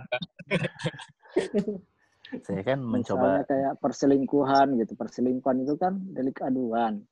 [2.30, 7.02] Nah, Saya kan misalnya mencoba kayak perselingkuhan gitu perselingkuhan itu kan delik aduan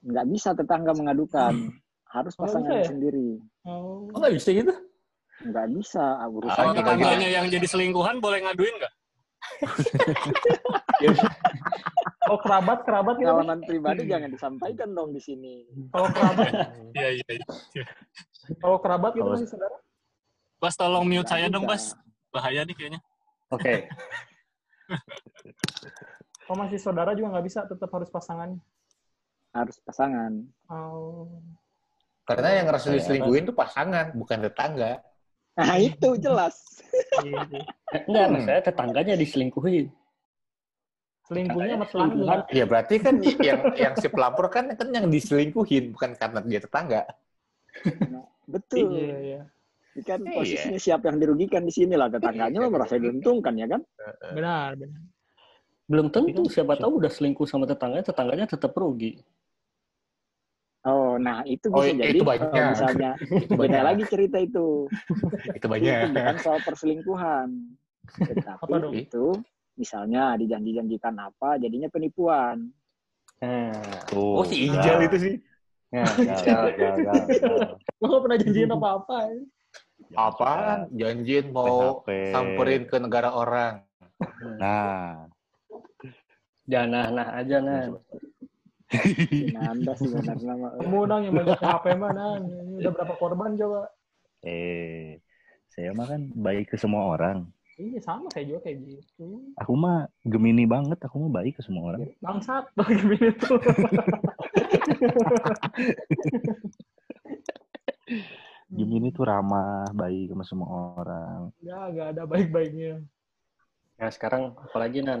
[0.00, 1.72] nggak bisa tetangga mengadukan
[2.06, 2.84] harus Oh, pasangan ya?
[2.84, 4.06] sendiri Oh.
[4.06, 4.74] Oh, nggak bisa gitu?
[5.40, 8.92] nggak bisa ah, Kalau urusannya kita tetangganya yang jadi selingkuhan boleh ngaduin nggak?
[12.28, 13.24] Oh, kerabat, kerabat gitu.
[13.24, 16.52] pengalaman pribadi jangan disampaikan dong di sini Kalau kerabat,
[16.98, 17.24] Iya, iya.
[17.32, 17.84] iya.
[18.60, 19.76] kalau kerabat gitu Kalau- masih saudara.
[20.58, 21.64] Bas, tolong mute saya dong.
[21.64, 21.94] Bas.
[22.28, 23.00] Bahaya nih kayaknya.
[23.48, 23.86] Oke.
[26.44, 28.58] Kalau masih saudara juga nggak bisa, tetap harus pasangan.
[29.48, 31.40] harus pasangan Oh.
[32.28, 35.00] Karena yang ngerasa Kayak diselingkuhin tuh pasangan, bukan tetangga.
[35.58, 36.54] Nah itu jelas
[37.20, 37.62] Iya, iya.
[38.06, 38.32] Enggak, Hmm.
[38.32, 39.86] maksudnya tetangganya diselingkuhin.
[41.28, 42.38] Selingkuhnya sama Selingkuhan.
[42.40, 42.56] tetangga.
[42.56, 47.02] Ya berarti kan yang yang si pelapor kan kan yang diselingkuhin, bukan karena dia tetangga.
[48.48, 49.40] betul Iya, iya.
[49.92, 50.32] Ini kan Iya.
[50.32, 53.80] posisinya siapa yang dirugikan di sini lah tetangganya mah merasa diuntungkan ya kan
[54.32, 55.02] Benar, benar.
[55.84, 59.20] Belum tentu, siapa tahu udah selingkuh sama tetangganya, tetangganya tetap rugi.
[60.88, 62.48] Oh nah itu Oh, bisa itu jadi banyak.
[62.52, 63.10] kalau misalnya
[63.44, 63.82] Itu beda banyak.
[63.88, 64.68] lagi cerita itu
[65.56, 66.08] Itu itu banyak.
[66.16, 67.48] bukan soal perselingkuhan
[68.28, 68.94] tetapi Apa dong?
[69.04, 69.26] itu
[69.80, 72.56] misalnya dijanji-janjikan apa jadinya penipuan
[73.42, 74.42] Nah, tuh.
[74.42, 75.34] Oh, si Ijal itu sih.
[75.94, 77.58] nah Gal, gal, gal, gal, gal.
[78.00, 79.16] Lo nggak pernah janjiin apa-apa.
[79.30, 79.38] ya.
[80.26, 80.78] Apaan?
[81.00, 82.08] Janjiin mau PHP.
[82.32, 83.74] samperin ke negara orang.
[84.60, 85.28] Nah,
[86.70, 87.82] jangan nah-nah aja, nah.
[88.88, 92.40] Ini anda sih benar nama Kamu dong yang banyak HP mana?
[92.40, 93.80] Ini udah berapa korban coba?
[94.42, 95.18] eh,
[95.72, 97.46] saya mah kan baik ke semua orang.
[97.78, 99.54] Iya sama saya juga kayak gitu.
[99.62, 102.10] Aku mah Gemini banget, aku mah baik ke semua orang.
[102.18, 103.58] Bangsat bagaimana tuh.
[108.68, 111.40] Gemini tuh ramah, baik sama semua orang.
[111.62, 112.92] Enggak, enggak ada baik-baiknya.
[113.98, 115.18] Nah, sekarang apalagi yang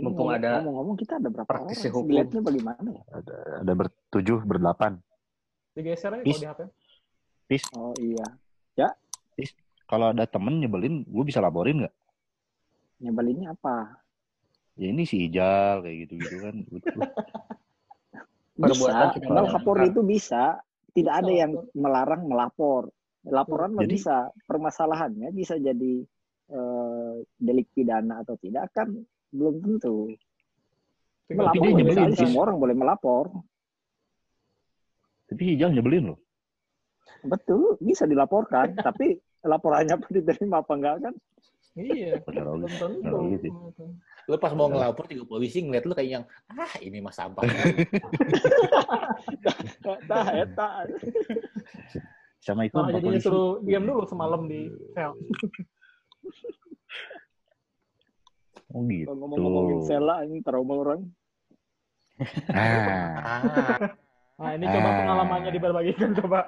[0.00, 1.90] mumpung ada ngomong-ngomong kita ada berapa orang praktisi sih?
[1.92, 2.10] hukum.
[2.10, 4.92] Lihatnya bagaimana ya Ada, ada bertujuh, berdelapan.
[5.72, 6.36] Digeser aja Bis.
[6.36, 6.60] kalau di HP.
[7.76, 8.28] oh iya
[9.90, 11.94] Kalau ada temen nyebelin, gue bisa laporin nggak?
[13.00, 13.96] nyebelinnya apa
[14.76, 16.54] Ya ini si Ijal kayak gitu-gitu kan.
[18.60, 20.60] Perbuatan bisa kalau lapor itu bisa
[20.92, 22.92] tidak ada Bisa, yang melarang melapor
[23.24, 26.04] laporan mah Jadi- bisa permasalahannya bisa jadi
[26.50, 28.90] eh, delik pidana atau tidak kan
[29.30, 30.10] belum tentu
[31.30, 32.20] melapor dia boleh nyebelin, Sis.
[32.26, 33.24] semua orang boleh melapor
[35.30, 36.18] Tapi Hijal nyebelin loh.
[37.22, 41.14] betul bisa dilaporkan tapi laporannya apa diterima apa enggak kan
[41.78, 42.18] Iya.
[42.26, 43.18] Belum tentu.
[43.38, 43.52] Sih.
[44.26, 47.46] Lu pas mau ngelapor tiga polisi ngeliat lu kayak yang ah ini mah sampah.
[50.10, 50.70] tak eta
[52.42, 53.22] Sama itu polisi.
[53.22, 54.66] suruh diam dulu semalam di
[54.98, 55.14] sel.
[58.70, 59.06] Oh gitu.
[59.06, 61.00] Kalau ngomong-ngomongin sela ini trauma orang
[62.52, 63.76] Ah, ah,
[64.40, 64.96] Nah ini coba Ah.
[64.96, 66.38] pengalamannya diberbagikan coba.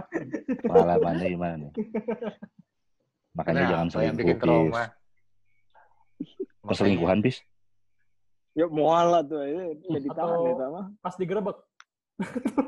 [0.62, 1.72] pengalamannya gimana nih?
[3.32, 4.42] Makanya jangan kenapa yang selingkuh, bikin Pis.
[4.42, 4.84] trauma?
[6.62, 7.36] Perselingkuhan, Pis.
[8.52, 11.56] ya mual lah tuh ini jadi tahan eta mah Pas digerebek.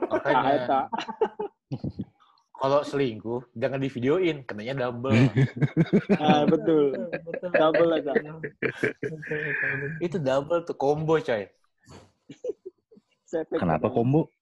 [0.09, 0.89] Makanya
[2.65, 5.13] kalau selingkuh jangan di videoin, kenanya double.
[6.25, 6.97] ah betul
[7.29, 7.51] Betul.
[7.53, 8.13] Double aja.
[10.01, 11.45] Itu double tuh combo coy.
[13.53, 14.33] Kenapa kombo?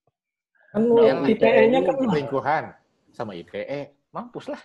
[0.71, 2.65] Kan lu IPE-nya kan selingkuhan
[3.11, 4.63] sama IPE, mampus lah.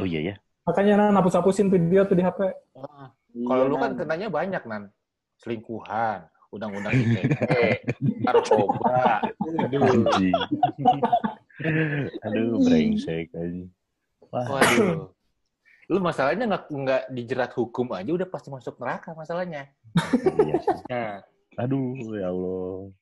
[0.00, 0.36] Oh iya ya.
[0.60, 2.40] makanya nan hapus-hapusin video tuh di HP.
[2.78, 3.98] Ah, Iya, Kalau lu kan Nan.
[4.02, 4.82] kenanya banyak nan,
[5.38, 7.78] selingkuhan, undang-undang ITE,
[8.26, 10.34] narkoba, aduh, Anjing.
[12.24, 13.64] Aduh, brengsek aja.
[14.30, 15.10] Wah, waduh.
[15.90, 19.70] Lu masalahnya nggak nggak dijerat hukum aja udah pasti masuk neraka masalahnya.
[20.46, 20.76] iya sih.
[20.90, 22.94] Nah, Aduh, ya Allah.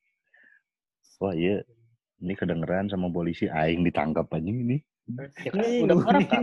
[1.21, 1.61] Wah iya,
[2.25, 4.81] ini kedengeran sama polisi, aing ditangkap aja ini.
[5.45, 6.43] Ya kan, udah merekam.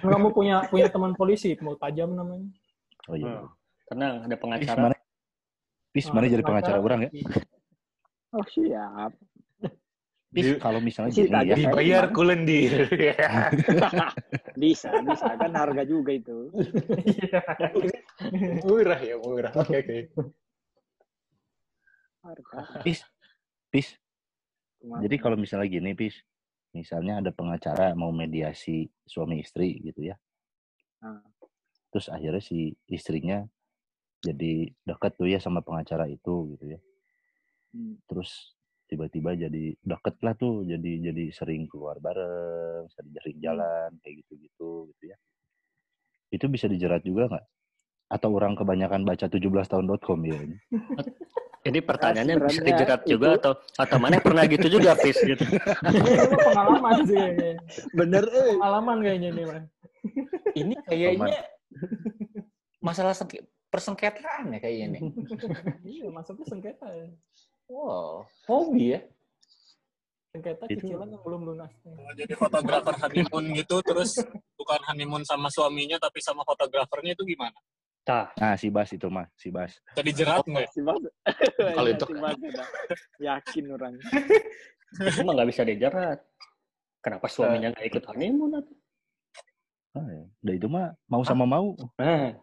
[0.00, 2.46] Kamu punya punya teman polisi, mau tajam namanya.
[3.10, 3.42] Oh iya.
[3.42, 3.48] Hmm.
[3.90, 4.80] Tenang, ada Pis, pengacara.
[4.80, 4.96] mana?
[5.90, 7.10] Pis, mana jadi pengacara orang ya?
[8.30, 9.12] oh siap
[10.30, 11.56] Di- kalau misalnya Sih, gini ya.
[11.58, 12.86] dibayar kulendir.
[14.62, 16.54] bisa bisa kan harga juga itu
[17.02, 17.42] Iya.
[18.62, 19.50] murah ya murah.
[19.58, 19.98] Oke oke.
[22.22, 23.00] harga Pis,
[23.68, 23.88] Pis.
[24.78, 26.14] Cuma- Jadi kalau misalnya gini, Pis.
[26.70, 30.16] Misalnya ada pengacara mau mediasi suami istri gitu ya.
[31.02, 31.18] Ah.
[31.90, 33.42] Terus akhirnya si istrinya
[34.22, 36.80] jadi dekat tuh ya sama pengacara itu gitu ya.
[37.74, 37.98] Hmm.
[38.06, 38.54] Terus
[38.90, 44.90] tiba-tiba jadi deket lah tuh, jadi jadi sering keluar bareng, sering sering jalan kayak gitu-gitu
[44.90, 45.16] gitu ya.
[46.28, 47.46] Itu bisa dijerat juga nggak?
[48.10, 50.56] Atau orang kebanyakan baca 17tahun.com ya ini?
[51.60, 55.44] Jadi pertanyaannya Nah, bisa dijerat juga itu- atau atau mana pernah gitu juga, Fis gitu.
[55.46, 57.50] Ini pengalaman sih kayaknya.
[57.94, 59.64] bener eh Pengalaman kayaknya ini, Man.
[60.56, 61.36] Ini kayaknya
[62.80, 65.02] masalah sengke- persengketaan ya kayaknya nih.
[65.84, 67.06] Iya, masuknya sengketa ya.
[67.70, 69.00] Wow, hobi ya.
[70.34, 71.70] Sengketa cicilan yang belum lunas.
[72.18, 74.18] Jadi fotografer honeymoon gitu, terus
[74.58, 77.54] bukan honeymoon sama suaminya, tapi sama fotografernya itu gimana?
[78.02, 79.70] Tah, Nah, si Bas itu mah, si Bas.
[79.94, 80.66] Bisa dijerat nggak?
[80.66, 80.70] ya?
[80.70, 80.98] si Bas
[81.78, 82.66] Kalau Iya, itu- si Bas udah
[83.20, 83.92] yakin orang
[84.90, 86.18] itu mah nggak bisa dijerat.
[86.98, 88.50] Kenapa suaminya nggak ikut honeymoon?
[88.58, 88.74] atau?
[89.94, 90.24] Ah, ya.
[90.42, 91.74] Udah itu mah mau sama mau.
[91.98, 92.34] Nah,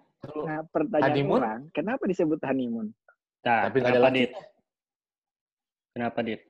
[0.44, 1.40] nah pertanyaan Honeymoon?
[1.40, 2.92] orang kenapa disebut honeymoon
[3.40, 4.24] nah Tapi nggak ada kenapa, laki.
[5.98, 6.46] Kenapa, Dit?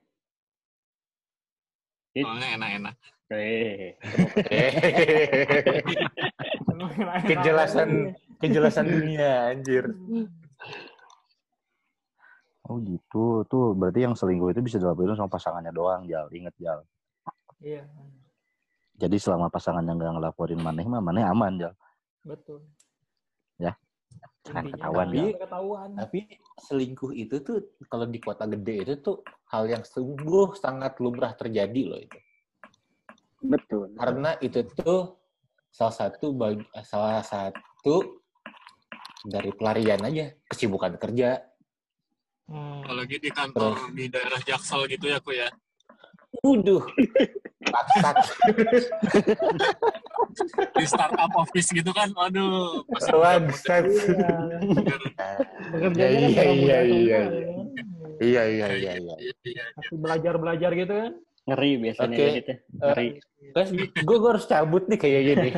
[2.12, 2.28] Dit?
[2.28, 2.96] Soalnya enak-enak.
[3.32, 3.96] Eh,
[7.32, 8.12] Kejelasan
[8.44, 9.96] kejelasan dunia anjir.
[12.68, 13.48] Oh gitu.
[13.48, 16.28] Tuh berarti yang selingkuh itu bisa dilakuin sama pasangannya doang, Jal.
[16.28, 16.84] Ingat, Jal.
[17.64, 17.88] Iya,
[19.00, 21.74] Jadi selama pasangannya nggak ngelaporin maneh mah maneh aman, Jal.
[22.28, 22.68] betul.
[23.56, 23.80] Ya.
[24.48, 25.90] Ketahuan, boleh ketahuan.
[26.00, 26.20] Tapi
[26.64, 27.58] selingkuh itu tuh
[27.92, 29.18] kalau di kota gede itu tuh
[29.52, 32.20] hal yang sungguh sangat lumrah terjadi loh itu.
[33.38, 35.20] betul Karena itu tuh
[35.70, 38.24] salah satu bagi, salah satu
[39.28, 41.44] dari pelarian aja kesibukan kerja.
[42.48, 42.82] Hmm.
[42.88, 45.52] Apalagi di kantor di daerah Jaksel gitu ya, aku ya.
[46.42, 46.84] Waduh.
[47.68, 48.16] Bangsat.
[50.78, 52.84] Di startup office gitu kan, aduh.
[52.88, 53.86] Bangsat.
[53.88, 54.36] Iya.
[55.72, 57.22] Pekerjaannya Iya, iya, iya, iya.
[58.18, 59.16] Iya iya iya iya.
[59.22, 59.64] Iya, iya.
[59.78, 61.14] Masih belajar-belajar gitu kan.
[61.48, 62.28] ngeri biasanya Oke.
[62.44, 62.54] gitu.
[62.84, 63.08] Ngeri.
[63.56, 63.72] Guys,
[64.04, 65.50] gue harus cabut nih kayak gini.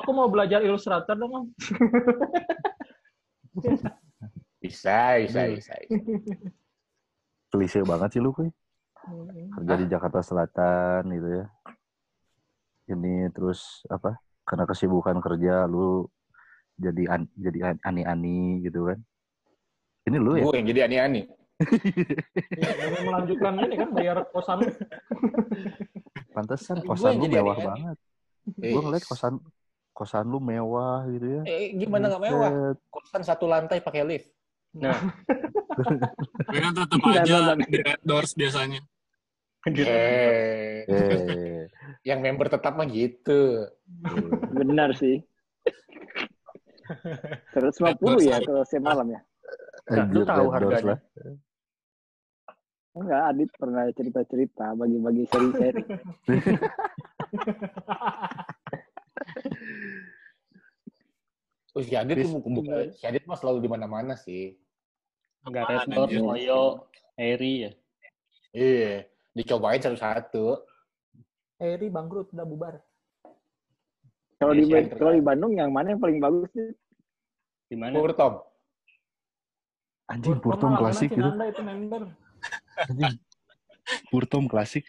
[0.00, 1.46] Aku mau belajar Illustrator dong, Om.
[4.56, 5.76] Bisa, bisa, bisa.
[7.52, 8.48] Klise banget sih lu, kuy.
[9.60, 11.46] Kerja di Jakarta Selatan gitu ya.
[12.86, 14.22] Ini terus apa?
[14.46, 16.06] Karena kesibukan kerja lu
[16.78, 18.98] jadi an- jadi an- ani-ani gitu kan.
[20.06, 20.44] Ini lu ya?
[20.46, 20.80] Gue yang jadi.
[22.46, 24.70] Iya, demi melanjutkan ini kan bayar kosan.
[26.30, 27.66] Pantesan kosan lu mewah aneh-aneh.
[27.66, 27.96] banget.
[28.62, 29.34] Eh, Gue ngeliat kosan
[29.90, 31.42] kosan lu mewah gitu ya.
[31.48, 32.50] Eh, gimana nggak mewah?
[32.86, 34.30] Kosan satu lantai pakai lift.
[34.76, 34.94] Nah,
[35.74, 38.80] Tapi kan tetap aja di red doors biasanya.
[39.66, 41.66] Eh, Eh,
[42.06, 43.66] yang member tetap mah gitu.
[44.62, 45.26] Benar sih.
[47.50, 49.20] 150 ya kalau semalam ya.
[49.90, 51.02] Nah, lu tahu harganya?
[52.94, 55.82] Enggak, Adit pernah cerita-cerita bagi-bagi seri-seri.
[61.76, 62.78] Oh, si Adit tuh buku buku.
[62.96, 64.54] Si Adit mah selalu di mana-mana sih.
[65.44, 66.22] Enggak Red anjir?
[66.22, 66.88] Oyo,
[67.18, 67.70] Eri ya.
[68.56, 69.04] Iya,
[69.36, 70.75] dicobain satu-satu.
[71.56, 72.74] Eri bangkrut udah bubar.
[74.36, 76.68] Kalau Iya, di yang kalau di Bandung yang mana yang paling bagus sih?
[77.72, 77.96] Di mana?
[77.96, 78.34] Pur Tom.
[80.06, 81.18] Anjing Purtom Purtom klasik gitu.
[81.18, 82.02] Cinanda itu member.
[82.78, 83.16] Anjing.
[84.12, 84.84] Purtom klasik.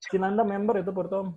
[0.00, 1.34] Cinanda member itu Purtom.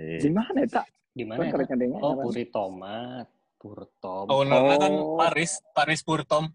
[0.00, 0.86] Eh, Di mana ya, Tak?
[1.12, 1.62] Di Kan mana?
[1.62, 2.00] ya?
[2.00, 3.28] Oh, Puri Tomat.
[3.60, 4.24] Purtom.
[4.32, 5.20] Ownernya kan Oh.
[5.20, 6.48] Paris, Paris Purtom.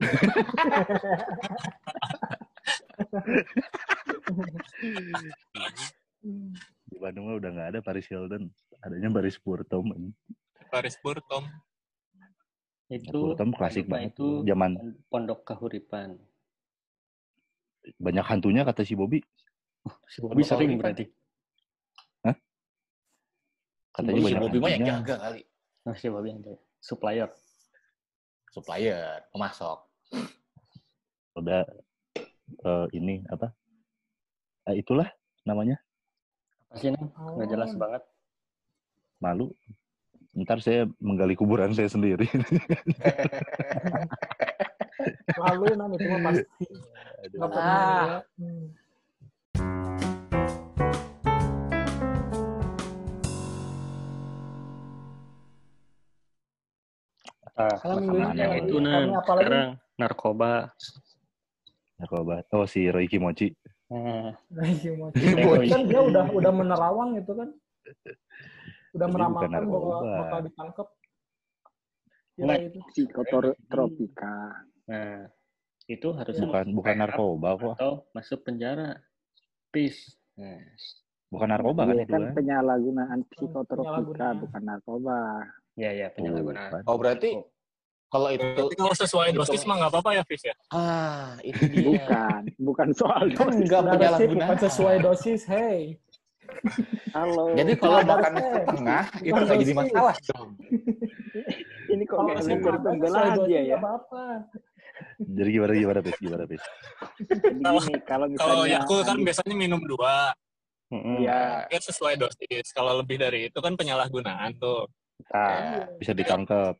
[6.90, 8.50] di Bandung mah udah nggak ada Paris Hilton.
[8.82, 9.86] Adanya Paris Purtom.
[10.68, 11.46] Paris Purtom.
[12.90, 14.18] Itu Purtom klasik banget.
[14.18, 16.18] Itu Zaman Pondok Kahuripan.
[17.96, 19.22] banyak hantunya kata si Bobby.
[20.10, 20.82] Si Bobby Pondok sering Kahuripan.
[20.82, 21.04] berarti.
[23.90, 25.40] Katanya Si banyak Bobby mah yang jaga kali.
[25.86, 26.60] Nah, si Bobby yang jaga.
[26.82, 27.28] Supplier.
[28.50, 29.78] Supplier, pemasok.
[31.38, 31.62] Udah
[32.66, 33.54] eh, ini apa?
[34.66, 35.06] Eh, itulah
[35.46, 35.78] namanya.
[36.70, 37.10] Apa sih, Nang?
[37.10, 37.78] Nggak jelas Oh.
[37.82, 38.02] banget.
[39.18, 39.46] Malu.
[40.38, 42.30] Ntar saya menggali kuburan saya sendiri.
[45.42, 46.46] Lalu nan itu mah pasti.
[47.34, 47.74] Nggak pernah.
[47.74, 48.06] Ah.
[48.06, 48.18] ya.
[48.38, 48.66] Hmm.
[57.60, 58.60] Nah, minggu ini lagi?
[58.64, 59.12] itu, Nan.
[59.12, 59.20] lagi?
[59.20, 59.68] Sekarang
[60.00, 60.52] narkoba.
[62.00, 62.34] Narkoba.
[62.56, 63.52] Oh si Roy Kimochi.
[63.90, 64.38] Iya,
[65.34, 65.66] Egois.
[65.66, 67.48] kan dia udah udah menerawang itu kan.
[68.92, 70.88] Udah meramalkan bahwa bakal ditangkap.
[72.38, 72.78] Ya, Nah, itu.
[72.88, 74.36] Psikotropika.
[74.86, 75.26] nah,
[75.84, 77.74] itu harus Bukan bukan narkoba kok.
[77.76, 78.94] atau masuk penjara.
[79.68, 80.14] Peace.
[80.34, 80.58] Nah,
[81.28, 82.34] Bukan narkoba kan Iya itu kan kan?
[82.34, 83.74] penyalahgunaan psikotropika
[84.06, 84.36] penyalahgunaan.
[84.40, 85.16] bukan narkoba.
[85.74, 86.82] ya ya penyalahgunaan.
[86.86, 87.30] Oh berarti
[88.10, 90.54] kalau itu Tapi kalau sesuai dosis mah nggak apa-apa ya, Fis ya?
[90.74, 91.86] ah itu dia.
[91.86, 93.70] Bukan, bukan soal Kan dosis.
[93.70, 94.34] sih penyalahgunaan.
[94.34, 95.78] bukan sesuai dosis, hey.
[97.14, 97.54] Halo.
[97.54, 98.32] Jadi kalau makan
[98.66, 100.48] setengah itu nggak jadi masalah dong.
[101.86, 103.60] ini kok Kalau kayak kan pembelaan dia ya.
[103.62, 104.24] nggak apa-apa.
[105.20, 106.62] Jadi gimana gimana pis gimana pis?
[108.04, 110.34] Kalau Kalau Yakult kan biasanya minum dua.
[110.90, 112.74] Iya, ya sesuai dosis.
[112.74, 114.90] Kalau lebih dari itu kan penyalahgunaan tuh.
[115.30, 116.74] Nah, Bisa ditangkap.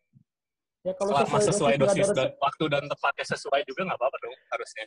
[0.81, 4.17] Ya kalau Selama sesuai, sesuai dosis, dosis dan waktu dan tempatnya sesuai juga nggak apa-apa
[4.19, 4.85] dong harusnya.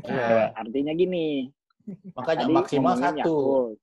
[0.00, 0.54] Iya.
[0.54, 1.28] artinya gini.
[2.16, 3.12] Makanya Tadi maksimal satu.
[3.20, 3.76] Yakult.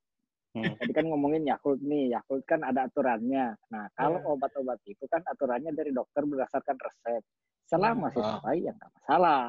[0.52, 0.74] Hmm.
[0.76, 3.54] Tadi kan ngomongin Yakult nih, Yakult kan ada aturannya.
[3.70, 4.28] Nah, kalau Iya.
[4.28, 7.24] obat-obat itu kan aturannya dari dokter berdasarkan resep.
[7.64, 8.12] Selama Ah.
[8.12, 9.46] sesuai, ya nggak masalah.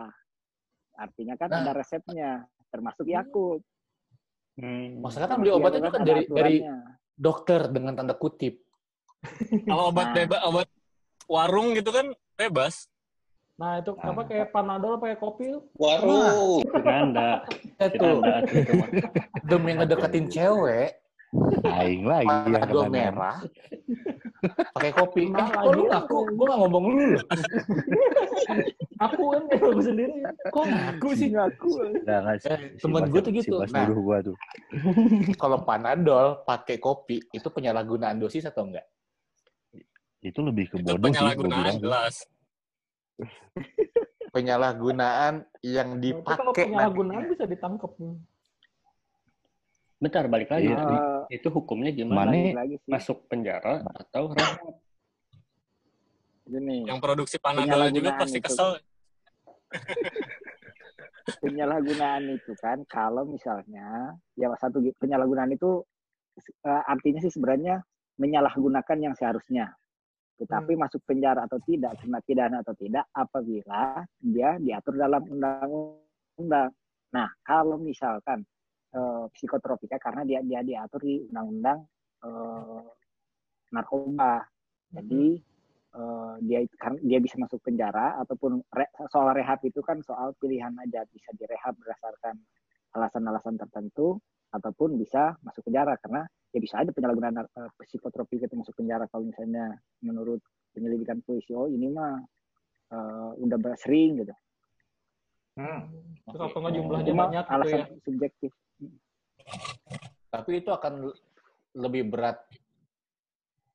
[0.95, 1.59] Artinya kan Nah.
[1.59, 2.31] ada resepnya,
[2.69, 3.65] termasuk Yakult.
[4.55, 5.01] Hmm.
[5.01, 6.77] Masalah kan beli obat itu Yakult kan ada dari dari aturannya.
[7.17, 8.61] dokter dengan tanda kutip.
[9.65, 10.15] Kalau obat Nah.
[10.15, 10.69] bebas, obat
[11.25, 12.87] warung gitu kan bebas.
[13.55, 14.11] Nah, itu Ah.
[14.11, 16.65] apa kayak panadol pakai kopi Waduh.
[16.83, 17.45] Anda,
[17.79, 18.19] Itu
[19.45, 20.99] demi ngedeketin cewek,
[21.63, 22.93] Aing lagi yang panadol kena.
[22.93, 23.39] merah,
[24.73, 25.23] pakai kopi.
[25.29, 25.95] Nah, Eh, kok lu ngaku?
[25.95, 26.17] aku.
[26.33, 27.09] Gue nggak ngomong lu.
[28.99, 30.15] aku kan kayak aku sendiri.
[30.49, 31.29] Kok ngaku sih?
[31.31, 31.71] Ngaku.
[32.03, 33.55] Nggak, nggak, si- Eh, si temen gue tuh gitu.
[33.61, 33.87] Si Nah.
[33.91, 34.37] gua tuh.
[35.35, 38.85] Kalau panadol pakai kopi itu penyalahgunaan dosis atau enggak?
[40.23, 41.83] Itu lebih ke Itu bodoh sih gua penyalahgunaan bilang.
[41.83, 42.15] jelas.
[44.33, 47.33] Penyalahgunaan yang Itu kalau dipakai penyalahgunaan nantinya.
[47.37, 47.91] bisa ditangkap.
[50.01, 50.73] Bentar balik lagi.
[50.73, 52.33] Eh, Itu hukumnya gimana?
[52.33, 52.55] Sih.
[52.89, 54.63] Masuk penjara atau rehab?
[56.43, 58.47] Gini, Yang produksi panadol juga pasti itu.
[58.47, 58.81] kesel.
[61.39, 65.87] penyalahgunaan itu kan kalau misalnya ya satu penyalahgunaan itu
[66.67, 67.79] eh, artinya sih sebenarnya
[68.19, 69.71] menyalahgunakan yang seharusnya
[70.43, 76.75] tetapi masuk penjara atau tidak kena pidana atau tidak apabila dia diatur dalam undang-undang.
[77.15, 78.43] Nah kalau misalkan
[78.91, 81.79] eh, psikotropika karena dia dia diatur di undang-undang
[82.27, 82.83] eh,
[83.71, 84.43] narkoba.
[84.91, 85.39] Jadi
[85.95, 90.75] eh, dia karena dia bisa masuk penjara ataupun re- soal rehab itu kan soal pilihan
[90.83, 91.07] aja.
[91.07, 92.35] Bisa direhab berdasarkan
[92.99, 94.19] alasan-alasan tertentu
[94.51, 95.95] ataupun bisa masuk penjara.
[96.03, 99.73] Karena ya bisa aja penyalahgunaan uh, psikotropika itu masuk penjara kalau misalnya
[100.05, 100.41] menurut
[100.77, 102.21] penyelidikan polisi oh ini mah
[102.93, 104.35] uh, udah bersering gitu
[105.53, 105.85] Hmm.
[106.25, 106.49] Terus Oke.
[106.49, 107.87] atau nggak jumlahnya cuma banyak gitu alasan ya.
[108.09, 108.51] subjektif
[110.33, 111.13] Tapi itu akan
[111.77, 112.41] lebih berat.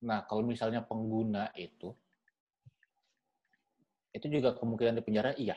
[0.10, 1.94] Nah, kalau misalnya pengguna itu,
[4.10, 5.54] itu juga kemungkinan di penjara, iya,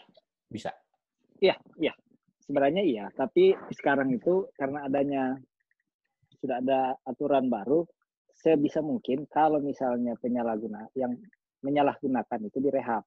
[0.48, 0.76] bisa.
[1.40, 1.92] Iya, iya.
[2.44, 5.40] Sebenarnya iya, tapi sekarang itu karena adanya
[6.40, 7.84] sudah ada aturan baru,
[8.32, 11.12] sebisa mungkin kalau misalnya penyalahguna yang
[11.60, 13.04] menyalahgunakan itu direhab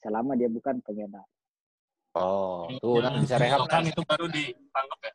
[0.00, 1.28] selama dia bukan pengedar.
[2.12, 3.88] Oh, tuh nanti bisa rehab kan kan?
[3.88, 5.12] itu baru ditangkap ya.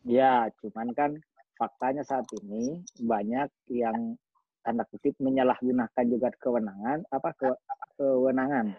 [0.00, 1.10] Ya, cuman kan
[1.58, 4.14] faktanya saat ini banyak yang
[4.62, 7.50] tanda kutip menyalahgunakan juga kewenangan apa ke,
[7.98, 8.70] kewenangan.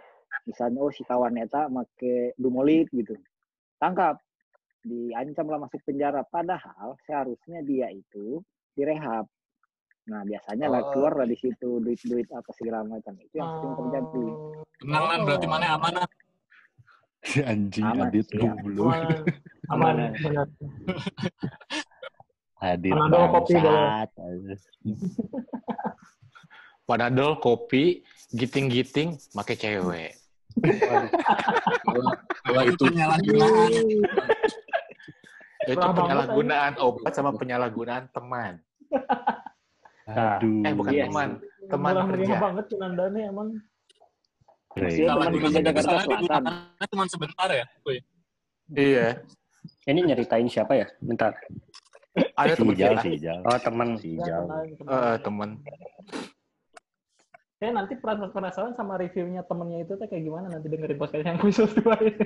[0.47, 3.13] Misalnya oh si kawan eta make dumolit gitu.
[3.77, 4.17] Tangkap,
[4.81, 8.41] diancam lah masuk penjara padahal seharusnya dia itu
[8.73, 9.29] direhab.
[10.09, 10.89] Nah, biasanya lah Oh.
[10.91, 14.25] keluar lah di situ duit-duit apa segala macam itu yang sering terjadi.
[14.25, 14.65] Oh.
[14.81, 16.07] Tenang kan berarti mana amanah.
[17.21, 18.41] Si anjing Aman, Adit siap.
[18.41, 18.97] goblok.
[19.69, 20.47] Aman, aman, benar.
[22.59, 24.09] Adit Panadol kopi bangsat.
[26.89, 27.83] Panadol, kopi,
[28.33, 30.17] giting-giting, make cewek.
[32.43, 33.71] Kalau itu penyalahgunaan.
[35.69, 38.57] Itu penyalahgunaan obat sama penyalahgunaan teman.
[40.09, 40.65] Aduh.
[40.65, 41.29] Eh, bukan Iya teman,
[41.69, 42.35] teman Murah kerja.
[42.41, 43.47] banget Nanda nih emang.
[44.71, 46.43] Salah teman kerja Jakarta Selatan.
[46.89, 47.65] cuma sebentar ya.
[47.85, 48.01] Wih.
[48.73, 49.07] Iya.
[49.85, 50.87] Ini nyeritain siapa ya?
[51.03, 51.37] Bentar.
[52.35, 53.03] Ada Si teman Ijal, kita.
[53.05, 53.39] si Ijal.
[53.45, 53.87] Oh, teman.
[53.95, 54.43] Si Ijal.
[54.83, 55.49] Eh, teman.
[57.61, 57.93] Saya nanti
[58.33, 62.17] penasaran sama reviewnya temennya itu kayak gimana nanti dengerin podcast yang khusus dua ini.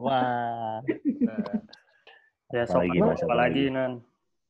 [0.00, 0.80] Wah.
[2.50, 3.64] Ya, sok Apalagi, apa Mas, apalagi apalagi?
[3.70, 3.92] nan.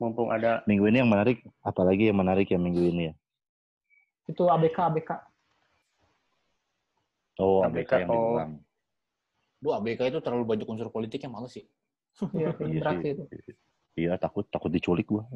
[0.00, 3.14] Mumpung ada Minggu ini yang menarik, apalagi yang menarik ya minggu ini ya?
[4.30, 5.10] itu ABK ABK.
[7.40, 8.14] Oh, ABK, ABK yang oh.
[8.14, 8.52] diulang.
[9.60, 11.66] Duh, ABK itu terlalu banyak unsur politiknya males sih.
[12.32, 13.24] Iya, Iya itu.
[13.98, 15.26] Iya, takut takut diculik gua.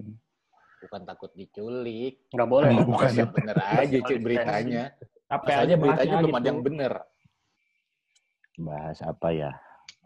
[0.84, 2.28] Bukan takut diculik.
[2.30, 2.68] nggak boleh.
[2.70, 4.82] Bukan Bukan bener aja cuy beritanya.
[5.28, 6.48] Apa aja beritanya belum ada gitu.
[6.54, 6.92] yang bener.
[8.56, 9.50] Bahas apa ya?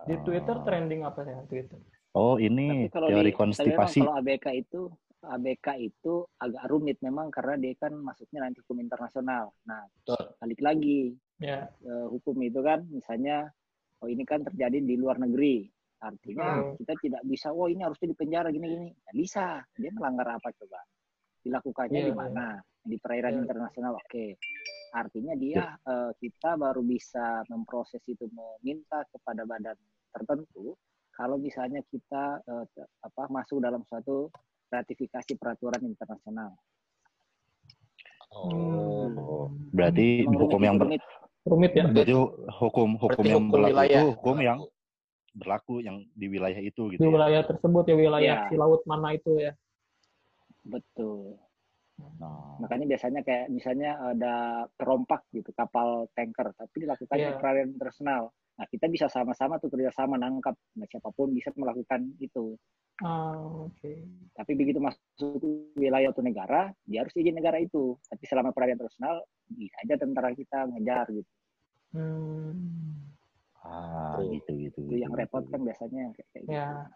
[0.04, 0.64] Di Twitter Oh.
[0.64, 1.78] trending apa ya Twitter?
[2.12, 4.00] Oh, Tapi ini kalau teori di, konstipasi.
[4.00, 4.80] kalau ABK itu
[5.20, 9.52] ABK itu agak rumit memang karena dia kan masuknya nanti hukum internasional.
[9.64, 10.22] Nah, Betul.
[10.38, 11.00] balik lagi
[11.36, 11.68] Ya.
[11.78, 13.50] eh, hukum itu kan misalnya
[13.98, 15.68] oh ini kan terjadi di luar negeri.
[15.98, 16.78] Artinya Hmm.
[16.78, 18.94] kita tidak bisa oh ini harusnya di penjara gini-gini.
[18.96, 19.46] Nggak bisa.
[19.74, 20.80] Dia melanggar apa coba?
[21.42, 22.46] Dilakukannya Iya, di mana?
[22.80, 23.40] Di perairan Iya.
[23.42, 23.92] internasional.
[23.98, 24.38] Oke.
[24.90, 29.76] Artinya dia eh, kita baru bisa memproses itu meminta kepada badan
[30.10, 30.74] tertentu
[31.12, 32.38] kalau misalnya kita
[32.70, 34.30] te- apa masuk dalam suatu
[34.70, 36.54] ratifikasi peraturan internasional.
[38.30, 39.10] Oh.
[39.10, 39.50] Hmm.
[39.72, 40.86] Berarti Memang hukum rumit yang ber,
[41.48, 41.72] rumit.
[41.74, 41.84] ya.
[41.88, 43.98] berarti hukum hukum Berarti yang hukum berlaku wilayah.
[43.98, 44.58] itu hukum yang
[45.34, 47.00] berlaku yang di wilayah itu gitu.
[47.00, 47.10] Di ya?
[47.10, 48.48] wilayah tersebut ya wilayah Iya.
[48.48, 49.52] si laut mana itu ya.
[50.62, 51.34] Betul.
[51.98, 57.38] Nah, Makanya biasanya kayak misalnya ada perompak gitu kapal tanker, tapi dilakukan di Iya.
[57.38, 58.30] perairan internasional.
[58.58, 62.58] Nah kita bisa sama-sama tuh kerjasama nangkap, nah, siapa pun bisa melakukan itu.
[62.98, 63.92] Ah, oke.
[64.34, 65.38] Tapi begitu masuk
[65.78, 67.94] wilayah atau negara, dia harus izin negara itu.
[68.10, 71.30] Tapi selama perairan internasional, bisa aja tentara kita ngejar gitu.
[71.94, 73.14] Hmm.
[73.64, 74.80] ah, gitu gitu.
[74.86, 76.54] Itu yang repot kan biasanya kayak kayak gitu.
[76.58, 76.90] Ya.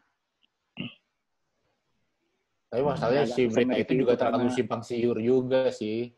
[2.73, 6.09] Tapi masalahnya si berita itu juga karena- terlalu simpang siur juga sih.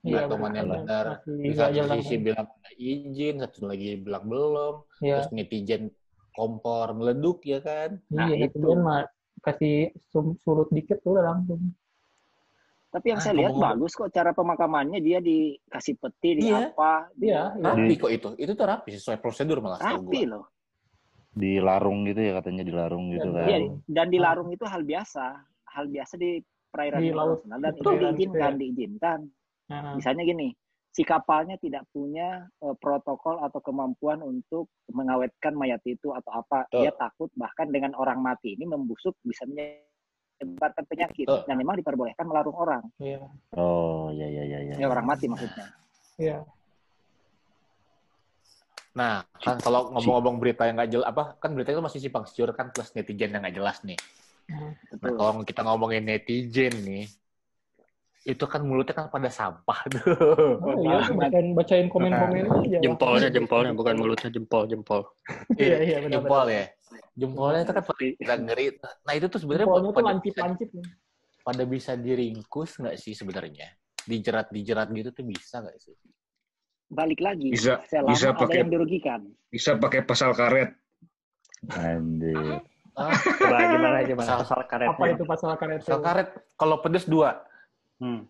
[0.00, 0.64] Iya, yang benar.
[0.64, 1.04] benar.
[1.20, 1.96] Masih Di nggak satu jelas.
[2.00, 4.74] sisi bilang ada izin, satu lagi bilang belum.
[5.04, 5.14] Iya.
[5.20, 5.82] Terus netizen
[6.32, 8.00] kompor meleduk ya kan.
[8.08, 8.56] Nah, Iya, itu.
[8.72, 9.04] mah
[9.44, 9.92] kasih
[10.40, 11.60] surut dikit tuh udah langsung.
[12.88, 13.76] Tapi yang Ah, saya lihat ngomong-ngomong.
[13.84, 16.72] bagus kok cara pemakamannya dia dikasih peti, di Iya.
[16.72, 17.68] apa, di Iya, iya.
[17.68, 18.28] Rapi kok itu.
[18.40, 20.48] Itu tuh rapi sesuai prosedur malah rapi loh.
[21.28, 23.48] Di larung gitu ya katanya di larung gitu Iya, kan.
[23.52, 24.22] Iya, dan di Ah.
[24.24, 25.44] larung itu hal biasa,
[25.76, 26.40] hal biasa di
[26.72, 29.18] perairan Di laut, internasional dan di itu diizinkan, itu diizinkan.
[29.66, 30.48] Nah, Misalnya gini,
[30.92, 36.80] si kapalnya tidak punya eh, protokol atau kemampuan untuk mengawetkan mayat itu atau apa, Betul.
[36.80, 41.28] dia takut bahkan dengan orang mati ini membusuk bisa menyebarkan penyakit.
[41.28, 41.44] Betul.
[41.44, 43.20] Dan memang diperbolehkan melarung orang, iya.
[43.52, 44.74] Oh, ya ya ya ya.
[44.80, 45.68] ya orang mati maksudnya.
[46.16, 46.40] Iya.
[48.96, 52.48] Nah, kan kalau ngomong-ngomong berita yang nggak jelas, apa kan berita itu masih simpang siur
[52.56, 54.00] kan plus netizen yang nggak jelas nih.
[54.46, 55.16] Nah, Betul.
[55.18, 57.06] kalau kita ngomongin netizen nih,
[58.26, 60.02] itu kan mulutnya kan pada sampah tuh.
[60.62, 62.78] Oh iya, bacain bacain komen-komen aja.
[62.82, 65.00] Jempolnya, jempolnya bukan mulutnya, jempol, jempol.
[65.54, 66.12] Iya, iya, benar.
[66.22, 66.64] Jempol ya.
[67.14, 68.66] Jempolnya itu kan pada ngeri.
[69.06, 70.68] Nah itu tuh sebenarnya tuh pada bisa, lancip-lancip.
[70.74, 70.86] nih.
[71.46, 73.70] pada bisa diringkus nggak sih sebenarnya?
[74.02, 75.94] Dijerat-dijerat gitu tuh bisa nggak sih?
[76.86, 79.20] balik lagi Bisa- selama bisa ada pakai- yang dirugikan.
[79.50, 80.70] Bisa pakai pasal karet.
[81.74, 82.62] Anjir.
[82.96, 84.18] Ah, Coba gimana aja bang?
[84.18, 84.96] Pasal- Pasal karetnya.
[84.96, 85.80] Apa itu pasal karet?
[85.80, 87.44] pasal karet kalau pedes dua.
[87.96, 88.24] Hmm.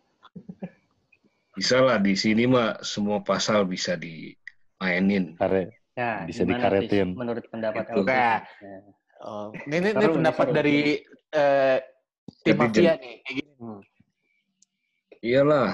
[1.55, 5.33] Bisa lah di sini mah semua pasal bisa dimainin.
[5.35, 5.71] Karet.
[5.95, 7.09] Ya, Bisa gimana, dikaretin.
[7.09, 8.03] Tis, Menurut pendapat Itu.
[8.03, 8.43] Nah.
[8.45, 8.79] Ya.
[9.17, 11.01] Oh, ini, ini, pendapat dari
[11.33, 11.79] eh,
[12.43, 13.14] tim mafia nih.
[13.23, 13.53] Kayak gini.
[13.57, 13.81] Hmm.
[15.23, 15.71] Iyalah.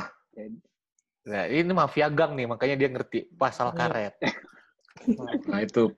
[1.22, 3.78] Nah, ini mafia gang nih, makanya dia ngerti pasal Hmm.
[3.80, 4.14] karet.
[5.48, 5.90] Nah itu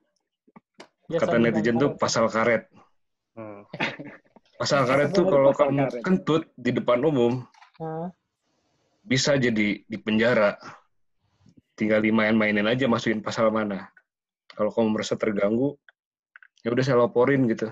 [1.05, 2.01] Biasa kata netizen tuh karet.
[2.01, 2.63] pasal karet.
[3.35, 3.67] Hmm.
[4.55, 5.91] Pasal karet tuh kalau karet.
[5.91, 7.43] kamu kentut di depan umum
[7.83, 8.09] Hah?
[9.03, 10.55] bisa jadi di penjara.
[11.75, 13.91] Tinggal dimain-mainin aja masukin pasal mana.
[14.55, 15.75] Kalau kamu merasa terganggu,
[16.63, 17.67] ya udah saya laporin gitu.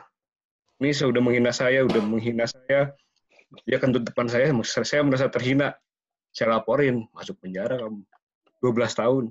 [0.82, 2.90] Ini saya udah menghina saya, udah menghina saya.
[3.62, 5.78] Dia kentut depan saya, saya merasa terhina.
[6.34, 8.02] Saya laporin, masuk penjara kamu.
[8.58, 9.24] 12 tahun.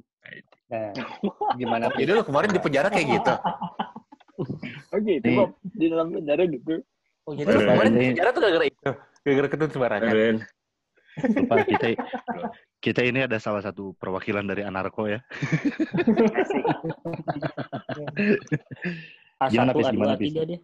[0.72, 0.96] Nah.
[0.96, 1.08] Nah,
[1.60, 1.92] gimana?
[2.00, 3.34] Jadi lo kemarin di penjara kayak gitu.
[4.92, 5.38] Oh gitu, Nih.
[5.40, 5.52] Bob.
[5.64, 6.84] Di dalam penjara gitu.
[7.24, 7.68] Oh, jadi Keren.
[7.70, 8.90] kemarin penjara tuh gara-gara itu.
[9.22, 10.36] Gara-gara kentut sembarangan.
[11.12, 11.88] Lupa kita
[12.82, 15.20] kita ini ada salah satu perwakilan dari Anarko ya.
[16.34, 16.66] Asik.
[19.42, 19.86] A1, Gimana, Pis?
[19.86, 20.32] A2, Gimana, A3 Pis?
[20.34, 20.60] dia.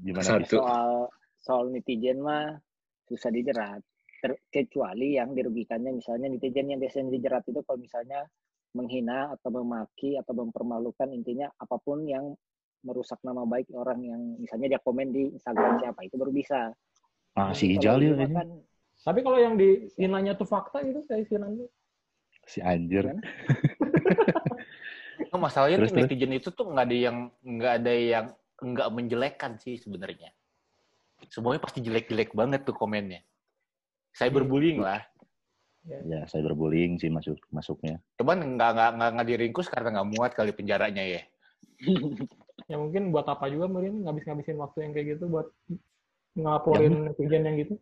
[0.00, 0.24] Gimana?
[0.24, 0.56] Satu.
[0.62, 0.90] Soal
[1.40, 2.56] soal netizen mah
[3.08, 3.80] susah dijerat
[4.20, 8.20] Ter- kecuali yang dirugikannya misalnya netizen yang biasanya dijerat itu kalau misalnya
[8.76, 12.36] menghina atau memaki atau mempermalukan intinya apa pun yang
[12.80, 16.72] merusak nama baik orang yang misalnya dia komen di Instagram siapa itu baru bisa.
[17.38, 18.58] Ah, si Ijal ya kan
[19.00, 21.66] Tapi kalau yang dihinanya tuh fakta gitu kayak sinanya.
[22.44, 23.08] Si anjir.
[23.08, 23.22] Gimana?
[25.30, 26.10] Nah, masalahnya Terus, tuh terus.
[26.10, 27.16] netizen itu tuh nggak ada yang
[27.46, 28.26] nggak ada yang
[28.58, 30.34] nggak menjelekkan sih sebenarnya.
[31.30, 33.22] Semuanya pasti jelek-jelek banget tuh komennya.
[34.16, 35.06] Cyberbullying lah.
[35.86, 38.02] Ya, cyberbullying sih masuk masuknya.
[38.18, 41.22] Cuman nggak nggak nggak diringkus karena nggak muat kali penjaranya ya.
[42.66, 45.48] Ya mungkin buat apa juga mungkin ngabis-ngabisin waktu yang kayak gitu buat
[46.34, 47.74] ngelaporin netizen yang gitu.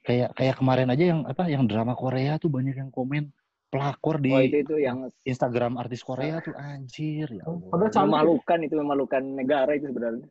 [0.00, 3.28] Kayak kayak kemarin aja yang apa yang drama Korea tuh banyak yang komen
[3.70, 7.68] pelakor di oh itu itu yang Instagram artis Korea tuh anjir ya Allah.
[7.70, 8.08] Padahal cantik.
[8.10, 10.26] memalukan itu memalukan negara itu sebenarnya.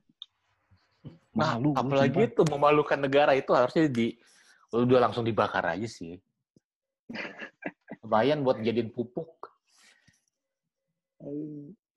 [1.39, 4.17] Nah, Malu gua, apalagi itu memalukan negara itu harusnya di
[4.73, 6.19] udah langsung dibakar aja sih.
[8.03, 9.47] Lumayan buat jadiin pupuk.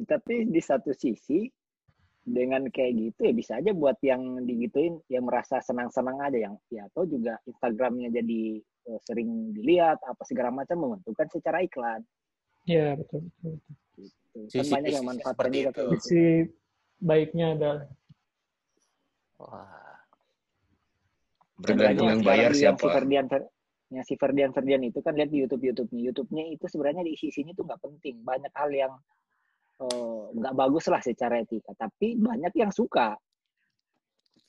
[0.02, 1.46] Tapi di satu sisi
[2.22, 6.86] dengan kayak gitu ya bisa aja buat yang digituin yang merasa senang-senang aja yang ya
[6.94, 12.06] atau juga Instagramnya jadi eh, sering dilihat apa segala macam menguntungkan secara iklan.
[12.62, 13.26] Iya betul.
[13.26, 13.58] betul.
[13.98, 14.38] Gitu.
[14.38, 15.74] Kan Sisi banyak yang seperti juga itu.
[15.74, 15.98] kayak gitu.
[15.98, 16.22] Sisi
[17.02, 17.82] baiknya adalah
[19.42, 19.82] Wah.
[21.62, 22.86] Tergantung yang Sekarang bayar yang si siapa.
[22.94, 23.50] Ferdian Fer-
[23.92, 26.02] yang si Ferdian Ferdian itu kan lihat di YouTube YouTube-nya.
[26.10, 28.22] YouTube-nya itu sebenarnya di sini tuh nggak penting.
[28.22, 28.92] Banyak hal yang
[29.80, 33.16] eh, nggak bagus lah secara etika, tapi banyak yang suka.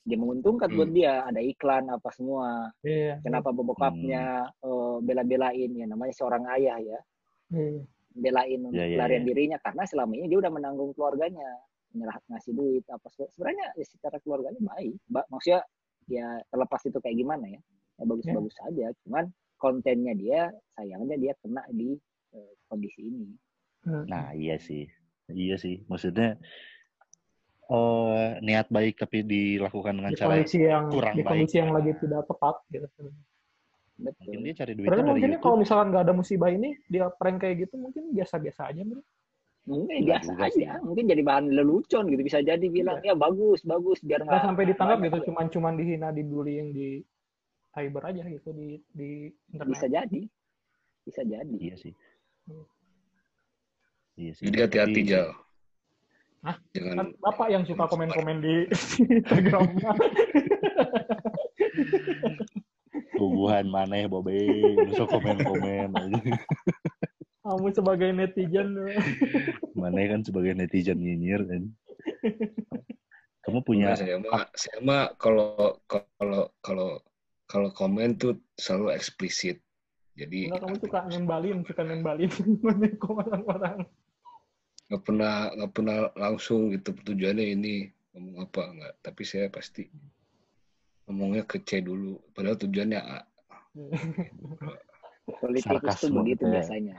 [0.04, 0.96] Dia menguntungkan buat Hmm.
[0.96, 2.68] dia, ada iklan apa semua.
[2.84, 3.16] iya.
[3.24, 7.00] Kenapa bokapnya eh, bela-belain ya namanya seorang ayah ya,
[7.48, 7.80] Iya.
[8.12, 9.28] belain untuk Ya, ya, pelarian ya.
[9.32, 11.48] dirinya karena selama ini dia udah menanggung keluarganya,
[11.96, 14.94] menyerah ngasih duit apa se- sebenarnya ya secara keluarganya baik.
[15.08, 15.64] Ba- maksudnya
[16.04, 17.60] ya terlepas itu kayak gimana ya,
[17.96, 18.86] ya bagus-bagus saja.
[19.06, 19.24] Cuman
[19.56, 20.40] kontennya dia
[20.76, 21.96] sayangnya dia kena di
[22.36, 23.32] eh, kondisi ini.
[23.84, 24.84] Nah, iya sih.
[25.32, 25.80] Iya sih.
[25.88, 26.36] Maksudnya
[27.64, 31.30] eh niat baik tapi dilakukan dengan Di cara kondisi yang kurang di baik.
[31.32, 32.88] kondisi yang lagi tidak tepat gitu.
[33.94, 34.42] mungkin Betul.
[34.42, 35.44] dia cari duitnya Karena dari mungkin YouTube.
[35.46, 39.00] kalau misalkan nggak ada musibah ini dia prank kayak gitu mungkin biasa-biasa aja bro.
[39.64, 40.66] Mungkin biasa aja, sih.
[40.84, 44.98] mungkin jadi bahan lelucon gitu bisa jadi bilang ya bagus bagus biar Nggak sampai ditangkap
[45.00, 47.00] gitu, yang- cuman cuman dihina, dibullying di
[47.72, 49.72] cyber aja gitu di di internet.
[49.72, 50.20] bisa jadi,
[51.00, 51.56] bisa jadi.
[51.56, 51.94] Iya sih.
[54.14, 54.44] Iya sih.
[54.46, 55.28] Jadi hati-hati Jal.
[56.44, 56.56] Hah?
[56.76, 58.54] Jangan Kan bapak yang suka komen-komen di
[59.18, 59.92] Instagramnya.
[63.16, 64.38] Tubuhan maneh Bobe,
[64.86, 66.20] bisa komen-komen aja.
[67.44, 68.72] Kamu sebagai netizen
[69.76, 71.62] Maneh kan sebagai netizen nyinyir kan.
[73.44, 76.90] Kamu punya Enggak, saya mah saya mah kalau kalau kalau
[77.44, 79.60] kalau komen tuh selalu eksplisit.
[80.16, 82.30] Jadi Enggak, kamu suka nembalin, suka nembalin
[83.04, 83.78] komentar orang.
[84.88, 87.74] Nggak pernah nggak pernah langsung gitu tujuannya ini
[88.14, 88.94] ngomong apa enggak.
[89.02, 89.88] Tapi saya pasti
[91.08, 92.20] ngomongnya ke C dulu.
[92.32, 93.20] Padahal tujuannya A.
[95.24, 96.60] Politikus tuh begitu gitu ya.
[96.60, 96.96] biasanya.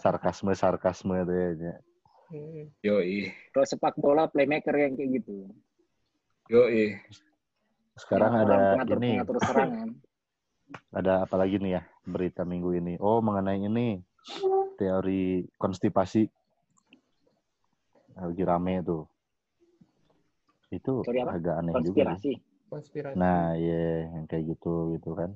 [0.00, 1.76] sarkasme sarkasme tuh ya.
[2.80, 3.30] Yoi.
[3.52, 5.50] Kalau sepak bola playmaker yang kayak gitu.
[6.48, 6.96] Yoi.
[8.00, 9.88] Sekarang Yang ada pengatur ini, pengatur serangan.
[10.98, 12.94] ada apa lagi nih ya berita minggu ini?
[12.96, 14.00] Oh, mengenai ini
[14.80, 16.24] teori konstipasi
[18.22, 19.02] lagi rame tuh.
[20.70, 21.30] Itu Teori apa?
[21.34, 21.82] agak aneh juga.
[21.82, 21.90] sih.
[21.90, 22.32] Konspirasi.
[22.68, 23.16] Konspirasi.
[23.16, 25.30] Nah, iya yang kayak gitu gitu kan.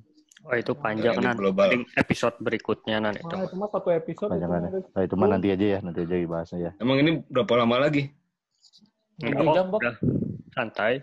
[0.45, 1.35] Oh itu panjang Elit nan.
[1.35, 1.69] global.
[1.69, 3.27] Di episode berikutnya nan itu.
[3.27, 4.71] Nah, itu mah satu episode itu Panjangannya.
[4.71, 6.71] mah Nah, itu mah nanti aja ya, nanti aja dibahasnya ya.
[6.79, 8.13] Emang ini berapa lama lagi?
[9.17, 9.81] Enggak kok, jam, Bob.
[9.81, 9.95] udah
[10.51, 10.95] santai.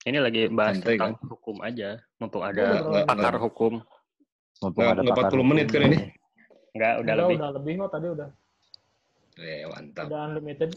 [0.00, 2.00] Ini lagi bahas Santai, tentang hukum aja.
[2.16, 3.42] Mumpung ada udah, pakar udah.
[3.44, 3.72] hukum.
[4.56, 5.98] Mumpung Nggak- ada nggak pakar 40 menit hukum kan ini?
[6.70, 7.36] Enggak, udah udah lebih.
[7.36, 8.28] udah lebih kok tadi udah
[9.38, 10.04] Eh, mantap.
[10.08, 10.70] udah unlimited.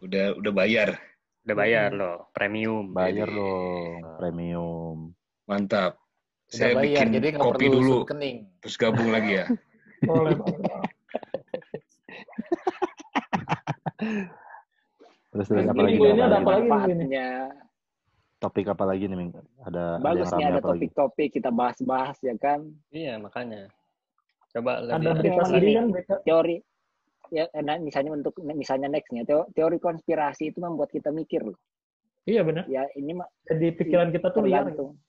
[0.00, 0.96] Udah udah bayar.
[1.40, 2.92] Udah bayar loh, premium.
[2.92, 4.96] Bayar Jadi- dong, premium.
[5.44, 5.96] Mantap.
[5.96, 8.36] Udah Saya bayar, bikin jadi kopi perlu dulu, kening.
[8.60, 9.46] terus gabung lagi ya.
[10.08, 10.36] Boleh.
[15.30, 15.94] Terus terus Ini apa lagi?
[15.94, 16.66] ini ada apa lagi?
[16.66, 17.28] Manfaatnya.
[18.40, 19.30] Topik apa lagi nih, Ming?
[19.60, 22.66] Ada ada Bagus nih ada topik-topik kita bahas-bahas ya kan.
[22.90, 23.68] Iya, makanya.
[24.50, 26.14] Coba Ada lebih ini kan berita.
[26.24, 26.56] teori
[27.30, 31.58] ya nah, misalnya untuk misalnya nextnya teo- teori konspirasi itu membuat kita mikir loh.
[32.28, 32.68] Iya benar.
[32.68, 33.16] Ya ini
[33.48, 34.66] Jadi pikiran kita tuh liar.
[34.68, 35.00] tergantung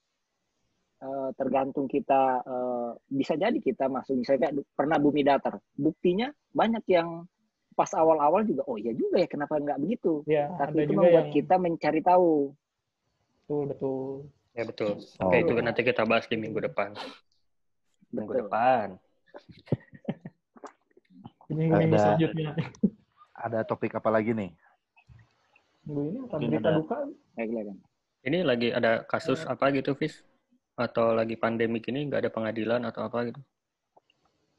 [1.01, 6.85] Eh, tergantung kita eh, bisa jadi kita masuk misalnya kayak pernah bumi datar buktinya banyak
[6.93, 7.25] yang
[7.73, 11.25] pas awal-awal juga oh iya juga ya kenapa nggak begitu Ya, tapi itu juga membuat
[11.25, 12.53] yang kita mencari tahu
[13.49, 14.09] betul betul.
[14.53, 14.93] Ya betul.
[15.17, 15.25] Oh.
[15.25, 16.93] Oke, itu nanti kita bahas di minggu depan.
[18.13, 18.41] Minggu Betul.
[18.45, 18.87] depan.
[21.51, 22.49] Ini minggu Ada- selanjutnya.
[23.45, 24.51] Ada topik apa lagi nih?
[25.83, 26.97] Minggu ini apa Mungkin berita ada- duka?
[27.33, 27.77] Kayak kelihatan.
[28.21, 30.21] Ini lagi ada kasus apa gitu, Fis?
[30.77, 33.41] Atau lagi pandemik ini nggak ada pengadilan atau apa gitu?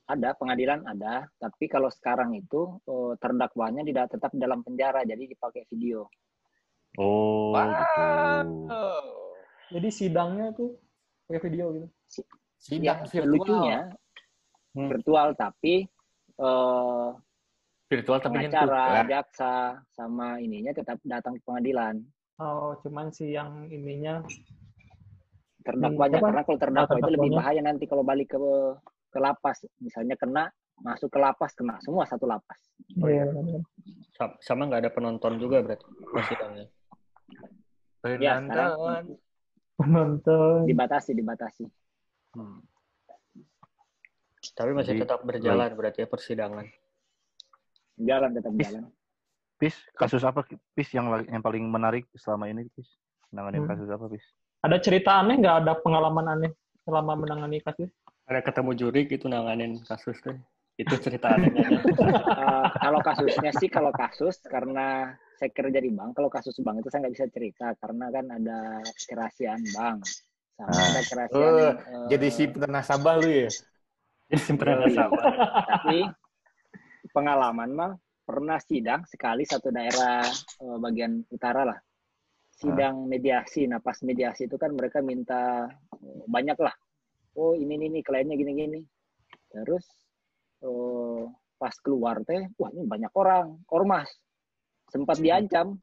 [0.02, 5.64] ada pengadilan ada tapi kalau sekarang itu eh, terdakwanya tidak tetap dalam penjara jadi dipakai
[5.70, 6.04] video
[7.00, 8.02] Oh, gitu.
[9.72, 10.76] Jadi sidangnya tuh
[11.24, 11.88] pakai video gitu.
[12.60, 13.30] Sidang Ya, virtual.
[13.30, 13.78] lucunya
[14.74, 14.90] Hmm.
[14.90, 15.88] virtual tapi
[16.42, 17.08] eh,
[17.92, 19.08] Virtual tapi pengacara, nyentuh.
[19.12, 19.54] jaksa
[19.92, 22.00] sama ininya tetap datang ke pengadilan.
[22.40, 24.24] Oh, cuman si yang ininya
[25.62, 26.26] Terdakwanya apa?
[26.26, 28.38] karena kalau terdakwa itu lebih bahaya nanti kalau balik ke
[29.12, 30.50] ke lapas, misalnya kena
[30.82, 32.58] masuk ke lapas kena semua satu lapas.
[32.98, 33.28] Oh, iya.
[33.30, 33.60] Iya,
[34.42, 36.66] Sama nggak ada penonton juga berarti persidangannya.
[38.18, 39.20] Ya, Penonton.
[39.78, 40.66] penonton.
[40.66, 41.64] dibatasi, dibatasi.
[42.34, 42.58] Hmm.
[44.52, 46.64] Tapi masih Jadi, tetap berjalan berarti ya persidangan.
[47.96, 48.84] Jalan tetap Is- jalan.
[49.56, 50.42] Pis, kasus apa
[50.74, 52.98] Pis yang yang paling menarik selama ini Pis?
[53.30, 53.70] Nanganin Hmm.
[53.70, 54.24] kasus apa Pis?
[54.60, 55.56] Ada cerita aneh nggak?
[55.64, 56.50] Ada pengalaman aneh
[56.82, 57.88] selama menangani kasus?
[58.26, 60.34] Ada ketemu juri gitu nanganin kasus tuh.
[60.74, 61.68] Itu cerita anehnya.
[61.78, 66.88] Eh, kalau kasusnya sih kalau kasus karena saya kerja di bank, kalau kasus bank itu
[66.90, 68.58] saya nggak bisa cerita karena kan ada
[69.06, 69.98] kerahasiaan bank
[70.58, 70.86] sama Ah.
[70.90, 73.48] ada kerahasiaan Oh, yang, eh, Jadi si nasabah lu ya?
[74.32, 74.88] Yoi.
[74.88, 75.24] nasabah.
[75.68, 75.98] tapi
[77.12, 77.92] pengalaman mah
[78.24, 80.24] pernah sidang sekali satu daerah
[80.62, 81.78] eh, bagian utara lah.
[82.52, 83.66] Sidang mediasi.
[83.68, 85.68] Nah pas mediasi itu kan mereka minta
[86.00, 86.72] eh, banyak lah.
[87.36, 88.80] Oh ini ini, ini kliennya gini gini.
[89.52, 89.84] Terus
[90.64, 91.22] eh,
[91.60, 93.60] pas keluar teh wah ini banyak orang.
[93.68, 94.08] Ormas.
[94.88, 95.76] Sempat diancam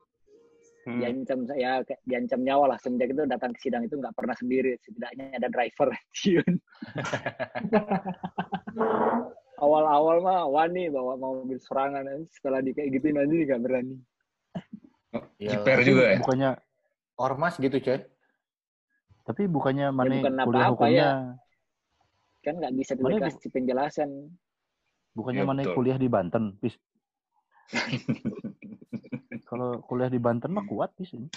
[0.87, 0.99] Hmm.
[1.03, 4.79] diancam saya kayak diancam nyawa lah semenjak itu datang ke sidang itu nggak pernah sendiri
[4.79, 6.53] setidaknya ada driver Ciun.
[9.59, 13.95] awal-awal mah wani bawa mobil serangan setelah di kayak gitu nanti nggak berani.
[15.41, 16.17] Jiper juga ya?
[16.21, 16.51] Bukannya
[17.19, 17.99] Ormas gitu coy.
[19.27, 21.11] tapi bukannya mana bukan kuliah apa-apa hukumnya ya.
[22.45, 24.09] kan nggak bisa dikasih penjelasan
[25.17, 26.75] bukannya Iya, mana kuliah di Banten Pis?
[29.49, 31.29] Kalau kuliah di Banten mah kuat Pis ini.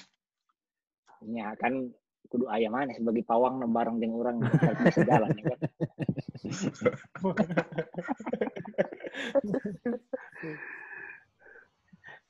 [1.23, 1.87] ya kan
[2.27, 5.61] kudu ayam mana sebagai pawang bareng dengan orang nggak bisa jalan ya kan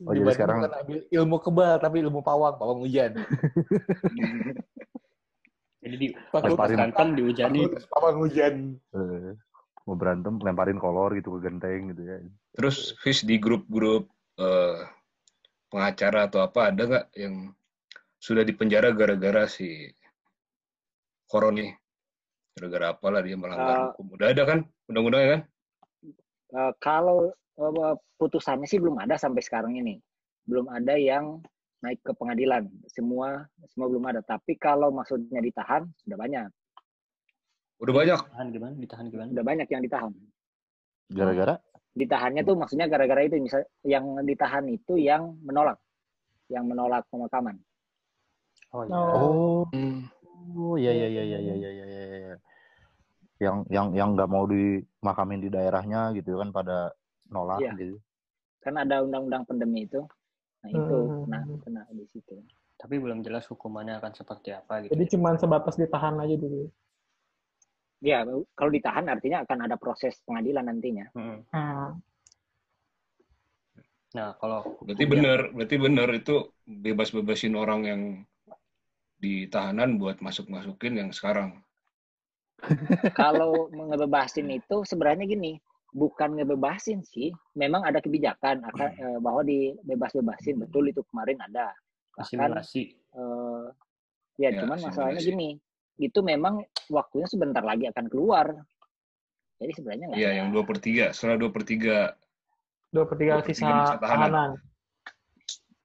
[0.02, 3.14] Oh, Di jadi sekarang bukan ambil ilmu kebal tapi ilmu pawang, pawang hujan.
[5.82, 6.74] Jadi di Fakultas Lemparin.
[6.78, 7.58] berantem dihujani.
[7.62, 8.54] Fakultas pawang hujan.
[8.94, 9.30] eh,
[9.86, 12.16] mau berantem lemparin kolor gitu ke genteng gitu ya.
[12.54, 14.06] Terus Fis di grup-grup
[14.38, 14.86] eh,
[15.72, 17.50] pengacara atau apa ada nggak yang
[18.22, 19.90] sudah dipenjara gara-gara si
[21.26, 21.70] Koron nih?
[22.54, 24.06] Gara-gara apalah dia melanggar Eh, hukum.
[24.14, 25.42] Udah ada kan undang-undangnya kan?
[26.52, 29.98] Eh, kalau eh, putusannya sih belum ada sampai sekarang ini
[30.46, 31.38] belum ada yang
[31.82, 36.50] naik ke pengadilan semua semua belum ada tapi kalau maksudnya ditahan sudah banyak
[37.82, 38.20] Udah banyak.
[38.22, 38.74] Ditahan gimana?
[38.78, 39.28] Ditahan gimana?
[39.34, 40.12] sudah banyak yang ditahan
[41.10, 41.54] Gara-gara
[41.92, 45.76] Ditahannya tuh maksudnya gara-gara itu misal yang ditahan itu yang menolak,
[46.48, 47.60] yang menolak pemakaman.
[48.72, 48.96] Oh iya.
[48.96, 50.08] Oh, Hmm.
[50.56, 51.84] Oh iya iya iya iya iya iya iya.
[51.84, 52.36] iya, iya.
[53.42, 56.96] Yang yang yang nggak mau dimakamin di daerahnya gitu kan pada
[57.28, 57.76] nolak Iya.
[57.76, 58.00] gitu.
[58.64, 60.00] Kan ada undang-undang pandemi itu.
[60.64, 61.28] Nah, itu Hmm.
[61.28, 62.40] kena kena di situ.
[62.80, 64.96] Tapi belum jelas hukumannya akan seperti apa gitu.
[64.96, 66.72] jadi cuma sebatas ditahan aja dulu.
[68.02, 68.26] Ya,
[68.58, 71.06] kalau ditahan artinya akan ada proses pengadilan nantinya.
[71.14, 71.46] Mm.
[71.54, 71.94] Nah,
[74.12, 76.34] Nah, kalau Berarti benar, berarti benar itu
[76.68, 78.02] bebas-bebasin orang yang
[79.22, 81.50] di tahanan buat masuk-masukin yang sekarang.
[83.20, 85.52] kalau ngebebasin itu sebenarnya gini,
[85.92, 87.32] bukan ngebebasin sih.
[87.56, 90.56] Memang ada kebijakan akan eh, bahwa dibebas-bebasin.
[90.62, 91.72] Betul itu kemarin ada.
[92.16, 92.82] Bahkan asimilasi.
[93.16, 93.64] eh,
[94.42, 95.56] ya, Ya, cuman masalahnya gini,
[96.00, 98.52] itu memang waktunya sebentar lagi akan keluar.
[99.60, 101.12] Jadi sebenarnya nggak Iya, yang dua per tiga.
[101.14, 101.96] Setelah dua per tiga,
[102.90, 104.56] dua per tiga sisa tahanan.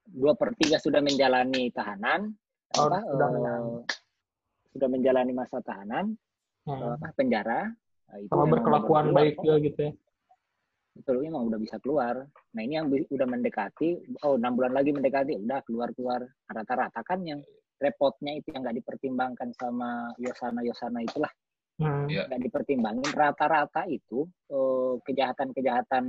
[0.08, 2.32] dua per tiga sudah menjalani tahanan,
[2.76, 3.72] Oh, apa, sudah eh, menjalani.
[4.72, 6.16] sudah menjalani masa tahanan,
[6.64, 6.96] eh, Hmm.
[6.96, 7.68] apa, penjara.
[8.08, 9.92] Nah, itu Sama memang berkelakuan baik juga gitu ya.
[10.98, 12.26] betul memang udah bisa keluar.
[12.26, 17.22] Nah ini yang udah mendekati, oh enam bulan lagi mendekati, udah keluar keluar rata-rata kan
[17.22, 17.38] yang
[17.78, 21.30] repotnya itu yang nggak dipertimbangkan sama Yosana Yosana itulah
[21.78, 22.10] Hmm.
[22.10, 22.26] Iya.
[22.26, 26.04] nggak dipertimbangin rata-rata itu eh, kejahatan-kejahatan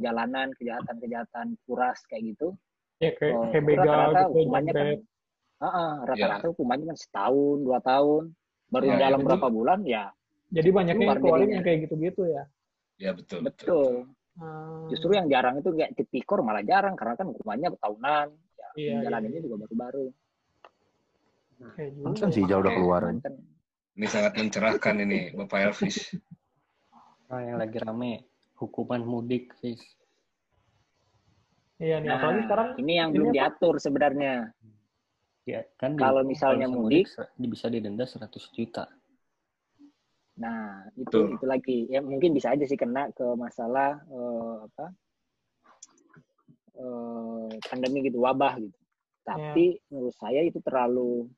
[0.00, 2.56] jalanan, kejahatan-kejahatan kuras kayak gitu.
[2.96, 4.86] Ya kayak, Oh, kayak begal rata-rata gitu, hukumannya kan,
[5.60, 8.22] ah, ah, rata-rata hukumannya kan setahun, dua tahun,
[8.72, 10.04] baru Ya, dalam jadi- berapa bulan ya
[10.50, 12.42] Jadi banyaknya Keluar yang keluarin yang kayak gitu-gitu ya.
[12.98, 13.38] ya betul.
[13.44, 13.92] betul.
[14.34, 14.88] Hmm.
[14.88, 18.28] Justru yang jarang itu kayak tipikor malah jarang karena kan hukumannya tahunan.
[18.56, 19.46] Ya, Iya, jalaninnya iya.
[19.46, 20.08] juga baru-baru.
[21.60, 22.34] Juga Pantesan ya.
[22.34, 23.00] sih jauh udah keluar.
[23.96, 26.16] Ini sangat mencerahkan ini, Bapak Elvis.
[27.28, 29.80] Nah, yang lagi rame hukuman mudik, Fis.
[31.80, 33.36] Iya nih, Nah, apalagi sekarang ini yang ini belum apa?
[33.36, 34.34] diatur sebenarnya.
[35.48, 38.84] Ya, kan di- Kalau misalnya mudik- ser- bisa didenda 100 juta.
[40.40, 41.36] Nah, itu Betul.
[41.36, 41.78] itu lagi.
[41.88, 44.86] Ya mungkin bisa aja sih kena ke masalah eh, apa?
[46.80, 48.76] eh, pandemi gitu, wabah gitu.
[49.24, 51.28] Tapi menurut saya itu terlalu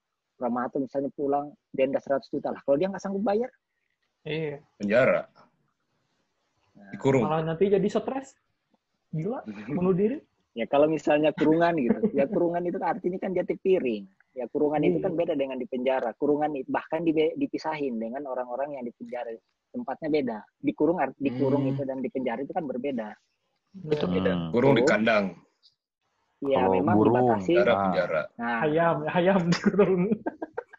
[0.43, 2.59] prematur misalnya pulang denda 100 juta lah.
[2.67, 3.47] Kalau dia nggak sanggup bayar,
[4.27, 5.23] iya, Penjara.
[6.91, 7.23] Dikurung.
[7.23, 8.35] malah nanti jadi stres.
[9.15, 10.19] Gila, bunuh diri.
[10.59, 14.05] ya kalau misalnya kurungan gitu, ya kurungan itu artinya kan jati piring.
[14.33, 16.17] Ya kurungan itu kan beda dengan di penjara.
[16.17, 17.05] Kurungan itu bahkan
[17.37, 19.29] dipisahin dengan orang-orang yang di penjara.
[19.69, 20.39] Tempatnya beda.
[20.57, 21.71] Dikurung dikurung Hmm.
[21.77, 23.13] itu dan di penjara itu kan berbeda.
[23.93, 24.33] Itu beda.
[24.33, 24.49] Hmm.
[24.51, 24.91] Kurung di Betul.
[24.91, 25.25] kandang.
[26.43, 27.53] Ya Kalau memang burung, dibatasi.
[27.55, 28.23] Penjara, penjara.
[28.35, 30.03] Nah, Ayam, ayam dikurung.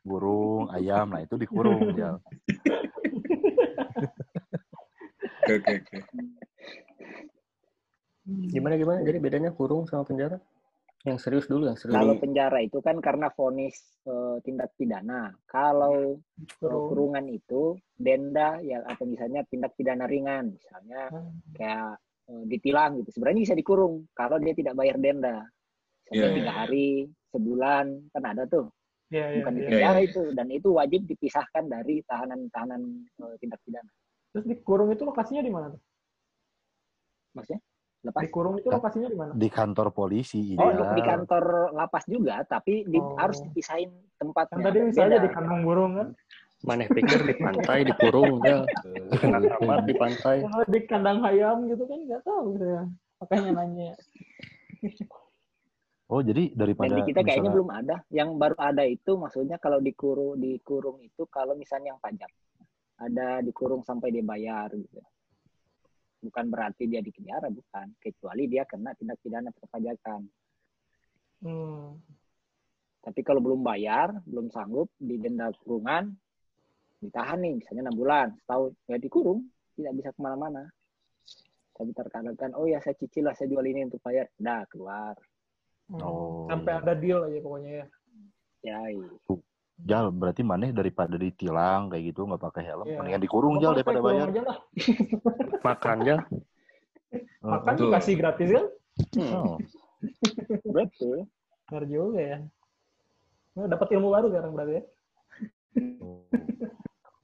[0.04, 1.96] Burung, ayam, nah itu dikurung.
[1.96, 2.20] Jal.
[5.44, 5.98] Oke, oke, oke.
[8.48, 9.04] Gimana gimana?
[9.04, 10.40] Jadi bedanya kurung sama penjara?
[11.04, 12.00] Yang serius dulu, yang serius.
[12.00, 13.76] kalau penjara itu kan karena vonis
[14.08, 15.36] eh, tindak pidana.
[15.44, 17.12] Kalau eh, Kurung.
[17.12, 21.36] kurungan itu denda ya atau misalnya tindak pidana ringan, misalnya Hmm.
[21.60, 22.00] kayak
[22.32, 23.20] eh, ditilang gitu.
[23.20, 25.44] Sebenarnya bisa dikurung kalau dia tidak bayar denda.
[26.08, 26.90] Misalnya Iya, tiga iya, hari,
[27.36, 27.86] sebulan,
[28.16, 28.72] kan ada tuh.
[29.14, 29.64] Iya, iya, Bukan di iya.
[29.64, 30.08] Iya, penjara iya.
[30.10, 33.92] itu dan itu wajib dipisahkan dari tahanan-tahanan eh, tindak pidana.
[34.34, 35.70] Terus dikurung itu lokasinya di mana?
[35.70, 35.82] tuh?
[37.38, 37.62] Maksudnya
[38.04, 39.32] lepas Dikurung itu lokasinya di mana?
[39.32, 40.58] Di kantor polisi.
[40.58, 40.92] Oh, Jal.
[40.92, 43.16] di kantor lapas juga, tapi di- Oh.
[43.16, 44.66] harus dipisahin Kan tempatnya.
[44.66, 45.24] tadi bisa aja Beda.
[45.24, 46.08] di kandang burung kan?
[46.64, 48.64] Maneh pikir di pantai dikurung ya.
[49.20, 50.38] Enak amat di pantai.
[50.42, 52.82] Kalau di kandang ayam gitu kan nggak tahu saya.
[53.22, 53.92] Makanya nanya.
[56.14, 57.96] Oh, jadi Dan daripada di kita kayaknya misalnya- belum ada.
[58.14, 62.30] Yang baru ada itu maksudnya kalau dikurung dikurung itu kalau misalnya yang pajak
[63.02, 65.02] ada dikurung sampai dia bayar gitu.
[66.22, 70.22] Bukan berarti dia dipenjara bukan, kecuali dia kena tindak pidana perpajakan.
[71.42, 71.98] Hmm.
[73.04, 76.14] Tapi kalau belum bayar, belum sanggup didenda kurungan,
[77.02, 79.44] ditahan nih misalnya enam bulan, setahun ya dikurung,
[79.76, 80.64] tidak bisa ke mana-mana.
[81.74, 85.18] Tapi terkadang kan, oh ya saya cicil lah, saya jual ini untuk bayar, udah keluar.
[85.94, 86.02] Hmm.
[86.02, 86.82] Oh, Sampai iya.
[86.82, 87.86] ada deal aja pokoknya ya.
[88.64, 89.10] Ya, iya.
[89.84, 92.98] Jal, berarti maneh daripada ditilang kayak gitu nggak pakai helm, Iya.
[92.98, 94.28] mendingan dikurung Jal daripada bayar.
[94.30, 94.58] aja lah.
[95.62, 96.18] Makan ya.
[97.44, 97.86] Makan Betul.
[97.92, 98.66] dikasih gratis kan?
[99.38, 99.58] Oh.
[100.68, 101.18] betul.
[101.70, 102.38] Benar juga ya.
[103.54, 104.84] Nah, dapat ilmu baru sekarang berarti ya.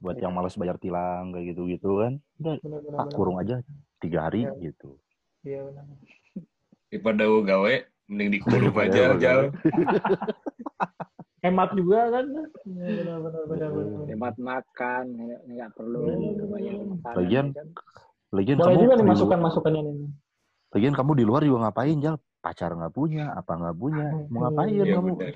[0.00, 2.54] Buat yang malas bayar tilang kayak gitu-gitu kan, udah
[2.96, 3.60] ah, kurung aja
[4.00, 4.72] tiga hari Iya.
[4.72, 4.90] gitu.
[5.44, 5.84] Iya benar.
[6.88, 7.74] Daripada gue gawe,
[8.10, 9.14] mending dikurung Daripada aja.
[9.22, 9.40] Jal.
[11.46, 12.26] Hemat juga kan?
[12.68, 14.04] Iya, Benar-benar benar-benar.
[14.12, 15.04] Hemat makan,
[15.48, 16.00] nggak perlu
[16.52, 17.16] banyak makanan.
[17.16, 17.66] Lagian, kan.
[18.34, 19.96] Lagian Boleh kamu juga nih masukan-masukannya nih.
[20.76, 22.16] Lagian kamu di luar juga ngapain, Jal?
[22.40, 24.06] Pacar nggak punya, apa nggak punya?
[24.28, 25.08] Mau ngapain Iya, kamu?
[25.16, 25.34] bener.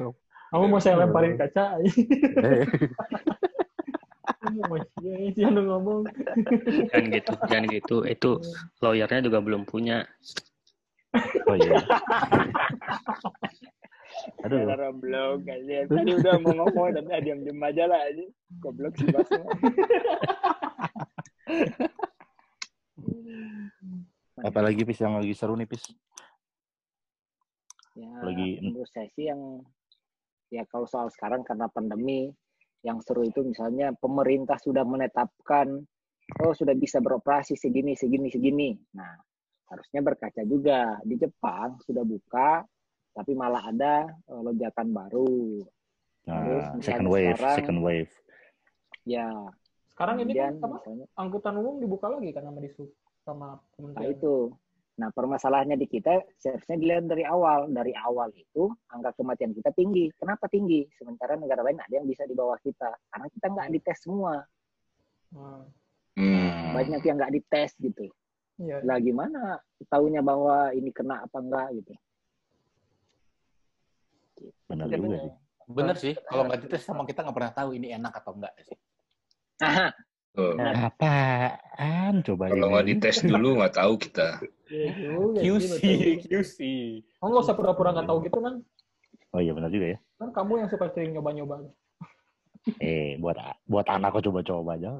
[0.53, 1.65] Kamu mau saya lemparin kaca?
[1.81, 2.63] Eh,
[5.41, 6.01] jangan ngomong.
[6.93, 7.97] Jangan gitu, jangan gitu.
[8.05, 8.31] Itu
[8.85, 10.05] lawyernya juga belum punya.
[11.49, 11.79] Oh iya.
[14.47, 15.89] Aduh, Cara blog aja.
[15.91, 18.25] Tadi udah mau ngomong tapi ah, diam-diam aja lah aja.
[18.63, 19.29] Goblok sih Bas.
[24.45, 25.83] apalagi Pis yang lagi seru nih, Pis?
[27.95, 29.63] Ya, Lagi- menurut saya sih yang
[30.51, 32.31] ya kalau soal sekarang karena pandemi
[32.85, 35.83] yang seru itu misalnya pemerintah sudah menetapkan
[36.43, 38.69] oh sudah bisa beroperasi segini segini segini.
[38.99, 39.15] Nah,
[39.75, 42.63] harusnya berkaca juga di Jepang sudah buka
[43.11, 45.63] tapi malah ada eh, lonjakan baru.
[46.25, 48.13] Terus Nah, misalnya second wave, sekarang- second wave.
[49.05, 49.29] Ya,
[49.93, 52.89] Sekarang ini kan misalnya Angkutan umum dibuka lagi kan sama disub
[53.21, 54.11] sama Nah kementerian.
[54.11, 54.37] itu.
[54.95, 57.69] Nah permasalahannya di kita seharusnya dilihat dari awal.
[57.69, 60.11] Dari awal itu angka kematian kita tinggi.
[60.15, 60.83] Kenapa tinggi?
[60.95, 62.91] Sementara negara lain ada yang bisa di bawah kita.
[63.07, 64.35] Karena kita nggak dites semua.
[65.31, 65.63] Nah,
[66.15, 66.71] Hmm.
[66.73, 68.07] Banyak yang nggak dites gitu.
[68.59, 68.77] Iya.
[68.83, 71.93] Lah gimana tahunya bahwa ini kena apa enggak gitu.
[74.69, 75.21] Benar Iya, juga bener.
[75.21, 75.33] sih.
[75.65, 78.77] Bener sih, kalau nggak dites sama kita nggak pernah tahu ini enak atau enggak sih.
[79.65, 79.89] Aha.
[80.35, 84.29] Nah, Apaan coba Kalau nggak dites dulu nggak tahu kita.
[84.67, 84.93] Iya
[85.41, 85.79] QC.
[86.27, 86.59] QC.
[87.23, 88.55] Kamu nggak usah pura-pura nggak tahu gitu kan?
[89.31, 89.99] Oh iya benar juga ya.
[90.19, 91.65] Kan kamu yang suka sering nyoba-nyoba.
[92.83, 93.37] Eh, buat
[93.71, 94.91] buat anak kok coba-coba aja.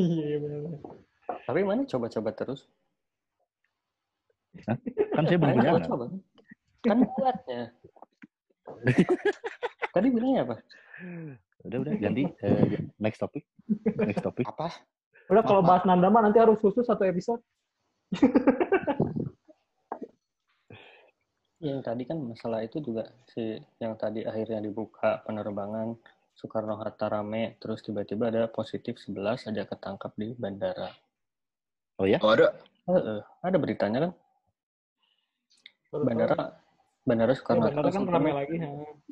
[0.00, 0.80] Iya benar.
[1.46, 2.66] tapi mana coba-coba terus?
[5.14, 5.88] Kan saya belum Ayo punya anak.
[6.82, 7.62] Kan buatnya.
[9.94, 10.56] Tadi bilangnya apa?
[11.66, 13.44] Udah udah ganti eh, next topic.
[14.00, 14.46] Next topic.
[14.48, 14.72] Apa?
[15.30, 17.42] Udah kalau bahas Nanda mah nanti harus khusus satu episode.
[21.60, 25.92] Yang tadi kan masalah itu juga si yang tadi akhirnya dibuka penerbangan
[26.32, 30.88] Soekarno Hatta rame terus tiba-tiba ada positif 11 ada ketangkap di bandara.
[32.00, 32.16] Oh ya?
[32.24, 32.56] Oh ada.
[32.88, 34.12] Heeh, ada beritanya kan?
[35.90, 36.08] Baru tahu.
[36.08, 36.36] Bandara
[37.02, 37.74] bandara Ya, Soekarno Hatta.
[37.74, 38.56] bandara kan ramai lagi.
[38.56, 38.68] ha.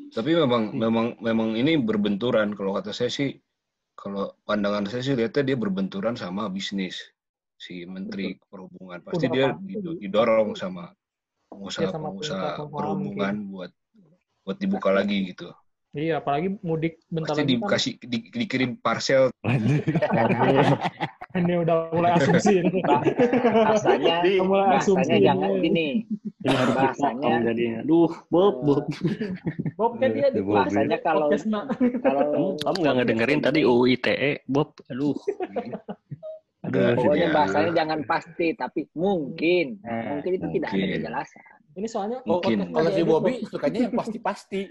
[0.09, 3.35] Tapi memang memang memang ini berbenturan kalau kata saya sih
[3.93, 7.03] kalau pandangan saya sih lihatnya dia berbenturan sama bisnis
[7.59, 9.66] si Menteri Perhubungan pasti Udah dia pasti.
[9.74, 13.72] dido- didorong sama Ya, pengusaha sama pengusaha pengusaha perhubungan buat
[14.47, 15.51] buat dibuka lagi gitu.
[15.91, 17.61] Iya, apalagi mudik bentar Pasti lagi kan.
[17.66, 19.35] dikasih di- dikirim parcel
[21.29, 22.57] Ini udah mulai asumsi.
[22.59, 22.81] ini.
[22.81, 24.97] bahasanya Udah mulai asumsi.
[24.97, 25.61] bahasanya jangan ini.
[25.61, 25.89] gini.
[26.39, 27.81] Ini harus Bahasanya- dipotong jadinya.
[27.85, 28.85] Duh, Bob, Bob.
[29.76, 31.29] Bob kan dia di Bahasanya kalau
[32.01, 32.22] kalau
[32.57, 34.72] Kamu nggak ngedengerin tadi UU ITE, Bob.
[34.89, 35.12] Aduh.
[36.64, 37.35] Aduh, Pokoknya Ya.
[37.35, 39.81] bahasanya jangan pasti, tapi mungkin.
[39.81, 40.97] Nah, Mungkin itu tidak ada mungkin.
[40.97, 41.45] kejelasan.
[41.74, 42.57] Ini soalnya Mungkin.
[42.70, 43.51] kalau si Bobby Bob.
[43.53, 44.62] sukanya yang pasti-pasti.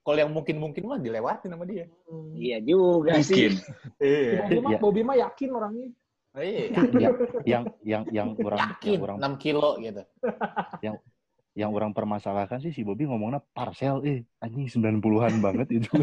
[0.00, 1.88] Kalau yang mungkin-mungkin mah dilewatin sama dia.
[2.04, 2.30] Hmm.
[2.32, 3.24] Iya juga mungkin.
[3.24, 3.56] sih.
[3.98, 4.44] Iya.
[4.44, 4.78] Bobby mah, Iya.
[4.78, 5.88] Bobby mah yakin orangnya.
[6.34, 6.66] Iya.
[7.02, 7.14] yang
[7.46, 10.02] yang yang yang orang Yakin yang orang 6 kilo gitu.
[11.54, 15.86] yang orang permasalahkan sih si Bobby ngomongnya parcel eh anjing 90-an banget itu.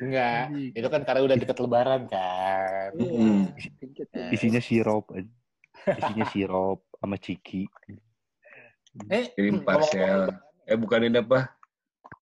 [0.00, 0.56] Enggak.
[0.72, 2.96] Itu kan karena udah deket lebaran kan.
[2.96, 3.52] Hmm.
[4.16, 5.12] Nah, Isinya sirup.
[5.12, 5.28] eh.
[5.84, 7.68] Isinya sirup sama ciki.
[9.12, 10.32] Eh, Kirim ngomong-ngomong parcel.
[10.64, 11.55] Eh bukan ini apa?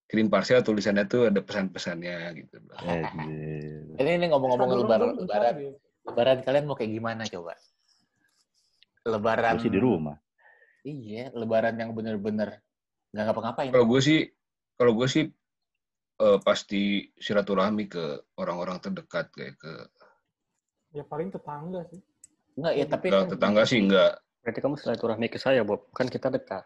[0.05, 2.57] Kirim parcel tulisannya tuh ada pesan-pesannya gitu.
[2.85, 3.03] Eh,
[3.97, 5.55] Ini, ini ngomong-ngomong lebaran, lebaran.
[6.05, 7.57] Lebaran kalian mau kayak gimana coba?
[9.09, 9.57] Lebaran.
[9.61, 10.17] Sih di rumah.
[10.85, 12.61] Iya, lebaran yang bener-bener
[13.17, 13.73] nggak ngapa-ngapain.
[13.73, 14.21] Kalau gue sih,
[14.77, 15.25] kalau gue sih
[16.21, 19.73] eh, pasti silaturahmi ke orang-orang terdekat kayak ke
[20.95, 21.99] Ya paling tetangga sih.
[22.55, 24.21] Enggak ya, tapi kan tetangga sih enggak.
[24.47, 25.91] Berarti kamu silaturahmi ke saya, Bob.
[25.91, 26.63] Kan kita dekat.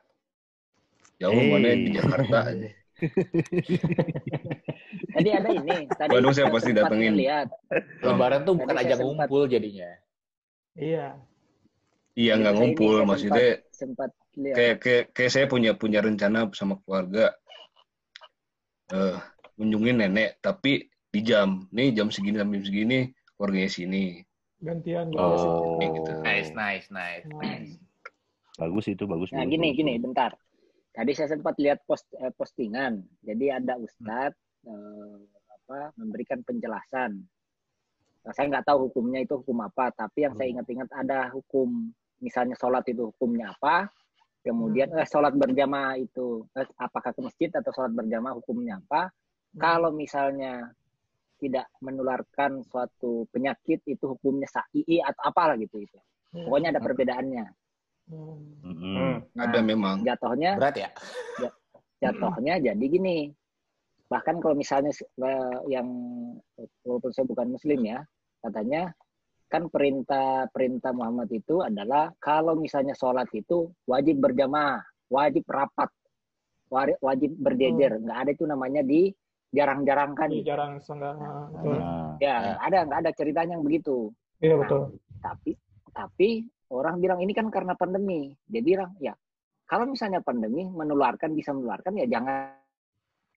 [1.16, 1.49] Jauh Hey.
[1.49, 2.68] mana di Jakarta aja.
[5.14, 5.86] Tadi ada ini.
[5.86, 7.14] Tadi Bandung saya pasti sempat datengin.
[7.14, 7.46] Lihat.
[8.03, 9.90] lebaran tuh bukan ajang sempat- ngumpul jadinya.
[10.78, 11.18] Iya.
[12.18, 14.57] Iya nggak ngumpul, maksudnya sempat, sempat lihat.
[14.59, 17.30] kayak kayak kayak saya punya punya rencana sama keluarga
[18.90, 19.22] eh
[19.55, 22.99] kunjungin nenek tapi di jam nih jam segini sampai jam segini
[23.38, 24.26] keluarganya sini
[24.59, 25.22] Gantian gitu.
[25.22, 25.78] Oh.
[25.78, 26.11] Gitu.
[26.26, 27.22] Nice, nice, nice.
[27.30, 27.78] Nice.
[28.59, 29.30] Bagus itu, bagus.
[29.30, 30.34] Nah bagus, gini bagus, gini bentar.
[30.99, 32.99] Tadi saya sempat lihat post eh, postingan.
[33.22, 34.34] Jadi ada ustadz
[34.66, 37.22] eh, apa memberikan penjelasan.
[38.26, 42.59] Nah, saya nggak tahu hukumnya itu hukum apa, tapi yang saya ingat-ingat ada hukum misalnya
[42.59, 43.86] sholat itu hukumnya apa.
[44.42, 49.14] Kemudian eh, sholat berjamaah itu eh, apakah ke masjid atau sholat berjamaah hukumnya apa?
[49.55, 50.66] Kalau misalnya
[51.38, 55.99] tidak menularkan suatu penyakit itu hukumnya sa'i atau apalah gitu itu.
[56.34, 57.46] Pokoknya ada perbedaannya.
[58.09, 58.40] Hmm.
[58.64, 59.14] Mm-mm.
[59.36, 59.96] Nah, Ada memang.
[60.02, 60.90] jatuhnya Berat ya?
[61.98, 63.28] jatuhnya jadi gini.
[64.09, 64.88] Bahkan kalau misalnya
[65.68, 65.86] yang
[66.86, 68.00] walaupun saya bukan muslim ya,
[68.40, 68.96] katanya
[69.48, 74.80] kan perintah perintah Muhammad itu adalah kalau misalnya sholat itu wajib berjamaah,
[75.12, 75.92] wajib rapat,
[77.04, 78.00] wajib berjejer.
[78.00, 79.12] Nggak ada itu namanya di
[79.52, 80.28] jarang-jarangkan.
[80.32, 81.16] Iya, jarang senggak.
[81.52, 81.76] Betul.
[81.76, 84.12] Nah, Ya, nggak ada nggak ada ceritanya yang begitu.
[84.40, 84.96] Iya betul.
[85.20, 85.52] Tapi
[85.92, 86.28] tapi
[86.70, 88.32] orang bilang ini kan karena pandemi.
[88.44, 89.12] Dia bilang ya
[89.64, 92.56] kalau misalnya pandemi menularkan bisa menularkan ya jangan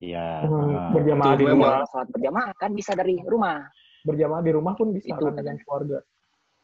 [0.02, 0.50] Iya.
[0.50, 0.90] Hmm, ah.
[0.98, 1.86] Berjamaah di Itu rumah.
[1.86, 3.70] sholat berjamaah kan bisa dari rumah.
[4.02, 5.62] Berjamaah di rumah pun bisa Itu kan dengan kan.
[5.62, 5.98] keluarga.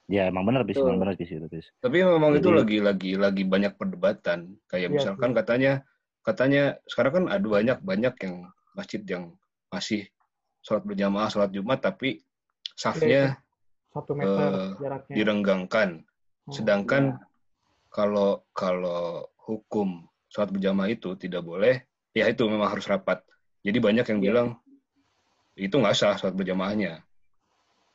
[0.10, 1.70] Ya emang benar bis, emang benar bis itu bis.
[1.78, 4.58] Tapi memang itu Jadi- lagi lagi lagi banyak perdebatan.
[4.66, 5.38] Kayak Iya, misalkan iya.
[5.38, 5.72] katanya
[6.26, 8.36] katanya sekarang kan ada banyak banyak yang
[8.74, 9.24] masjid yang
[9.70, 10.10] masih
[10.66, 12.26] sholat berjamaah sholat jumat tapi
[12.74, 13.38] safnya
[13.94, 15.14] Satu meter jaraknya.
[15.14, 15.90] direnggangkan.
[16.48, 16.54] Hmm.
[16.56, 17.20] Sedangkan Ya.
[17.92, 21.84] kalau kalau hukum sholat berjamaah itu tidak boleh,
[22.16, 23.20] ya itu memang harus rapat.
[23.62, 24.26] Jadi banyak yang Iya.
[24.32, 24.48] bilang
[25.56, 27.04] itu nggak sah sholat berjamaahnya.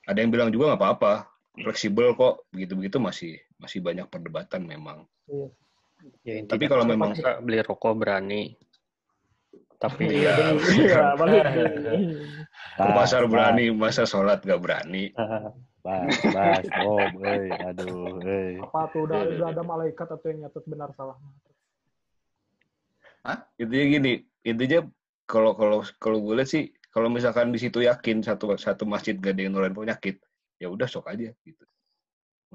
[0.05, 1.13] Ada yang bilang juga nggak apa-apa,
[1.57, 5.07] fleksibel kok, begitu-begitu masih masih banyak perdebatan memang.
[5.27, 5.49] Iya.
[6.27, 7.15] Ya, Tapi kalau memang
[7.47, 8.59] beli rokok berani.
[9.79, 10.47] Tapi Iya, ya,
[10.79, 11.43] iya, balik.
[12.79, 15.11] ke pasar berani, masa sholat nggak berani.
[15.83, 18.63] Bas, bas, oh, eh, aduh, eh.
[18.63, 21.19] Apa tuh udah, Iya, iya, udah ada malaikat atau yang nyatet benar salah?
[23.59, 24.13] Intinya gini,
[24.47, 24.87] intinya
[25.27, 29.35] kalau kalau kalau gue lihat sih, kalau misalkan di situ yakin satu satu masjid gak
[29.35, 30.23] ada yang nularin penyakit,
[30.63, 31.65] ya udah sok aja gitu.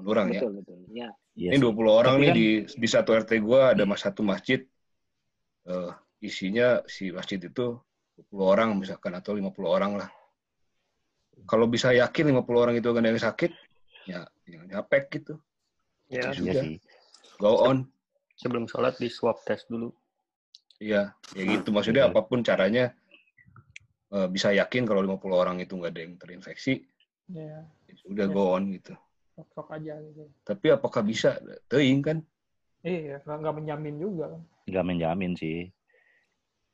[0.00, 0.44] Menurang ya.
[0.44, 0.78] Betul betul.
[0.88, 1.08] Ya.
[1.36, 1.64] Iya Ini sih.
[1.64, 2.46] 20 orang Tapi nih kan- di
[2.80, 4.60] di satu RT gua ada mas satu masjid
[5.68, 5.92] eh
[6.24, 7.76] isinya si masjid itu
[8.16, 10.08] 20 orang misalkan atau 50 orang lah.
[11.46, 13.52] Kalau bisa yakin 50 orang itu gak ada yang sakit,
[14.08, 15.38] ya nyapek gitu.
[16.08, 16.62] ya Iya Sudah.
[16.64, 16.76] sih.
[17.38, 17.86] Go on.
[18.38, 19.90] sebelum sholat di swab test dulu.
[20.78, 21.74] Iya, ya gitu.
[21.74, 22.14] Maksudnya Betul.
[22.14, 22.94] apa pun caranya
[24.14, 26.86] eh, bisa yakin kalau 50 orang itu nggak ada yang terinfeksi,
[27.28, 27.60] Ya,
[27.90, 28.32] ya sudah Ya.
[28.32, 28.94] go on gitu.
[29.54, 30.22] sok aja gitu.
[30.46, 31.36] Tapi apakah bisa?
[31.66, 32.18] Teing kan?
[32.86, 34.26] Iya, nggak nggak menjamin juga.
[34.70, 35.68] Nggak menjamin sih.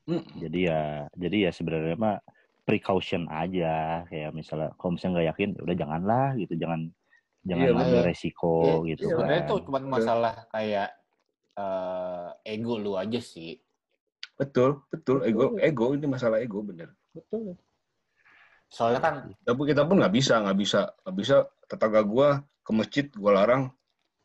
[0.04, 0.24] Mm.
[0.36, 2.16] Jadi ya, jadi ya sebenarnya mah
[2.64, 4.02] precaution aja.
[4.08, 6.80] Kayak misalnya, kalau misalnya nggak yakin, ya udah janganlah gitu, jangan
[7.44, 9.48] jangan Iya, ambil resiko Iya, gitu Sebenarnya kan.
[9.52, 10.88] itu cuma masalah kayak
[11.54, 13.60] eh, ego lu aja sih.
[14.34, 15.22] Betul, betul.
[15.22, 15.62] Ego, Betul.
[15.62, 16.90] ego ini masalah ego bener.
[17.14, 17.54] Betul.
[18.66, 19.14] Soalnya kan
[19.46, 21.36] Tapi kita pun nggak bisa, nggak bisa, nggak bisa.
[21.70, 23.70] Tetangga gua ke masjid gua larang,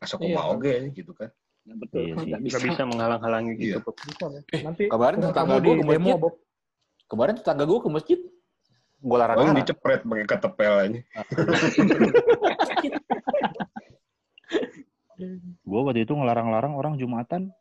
[0.02, 0.34] asa Iya.
[0.34, 1.30] kumaha oge gitu kan.
[1.62, 2.02] Ya, betul.
[2.02, 2.30] Iya sih.
[2.34, 3.62] Nggak Nggak bisa menghalang-halangi gitu.
[3.62, 3.76] Iya.
[3.78, 3.96] Bisa, Bob.
[4.66, 6.16] Nanti kemarin ketemu tetangga gue ke demo, masjid.
[6.18, 6.34] Bob.
[7.10, 8.16] Kemarin tetangga gue ke masjid.
[9.00, 9.56] Gue Paling larang-larang.
[9.58, 11.00] dicepret pakai ketepel ini.
[15.62, 17.52] Gue waktu itu ngelarang-larang orang Jumatan,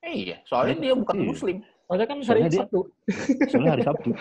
[0.00, 1.26] Eh, iya, soalnya dia bukan Iya.
[1.28, 1.56] muslim.
[1.84, 2.80] Soalnya kan hari Soalnya dia- Sabtu.
[3.46, 4.10] soalnya hari Sabtu.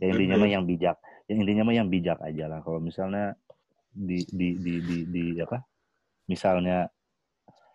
[0.00, 0.96] ya intinya mah yang bijak.
[1.26, 2.60] Yang intinya mah yang bijak aja lah.
[2.62, 3.34] Kalau misalnya
[3.90, 5.58] di di di di, di apa?
[6.26, 6.86] Misalnya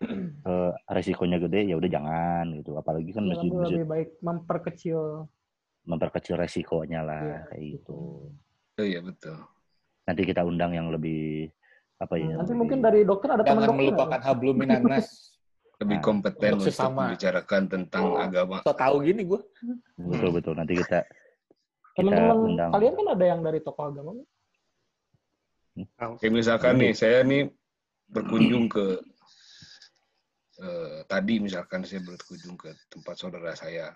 [0.50, 2.76] eh, resikonya gede ya udah jangan gitu.
[2.76, 5.02] Apalagi kan Ya, masjid-masjid lebih baik memperkecil.
[5.86, 7.93] memperkecil resikonya lah Iya, kayak gitu.
[8.74, 9.38] Oh, iya betul.
[10.06, 11.54] Nanti kita undang yang lebih
[11.98, 12.36] apa ya?
[12.36, 13.80] Nanti lebih- mungkin dari dokter ada teman Jangan dokter.
[13.86, 15.08] melupakan hablum minanas.
[15.76, 17.02] Lebih Nah, kompeten untuk untuk sesama.
[17.04, 18.64] membicarakan tentang agama.
[18.64, 19.43] So tahu gini gue.
[20.00, 20.54] betul betul.
[20.56, 21.04] Nanti kita
[22.00, 22.72] Teman-teman undang.
[22.72, 24.12] kalian kan ada yang dari tokoh agama.
[26.16, 27.52] Kayak misalkan nih, saya nih
[28.08, 29.04] berkunjung ke
[30.58, 33.91] eh, tadi misalkan saya berkunjung ke tempat saudara saya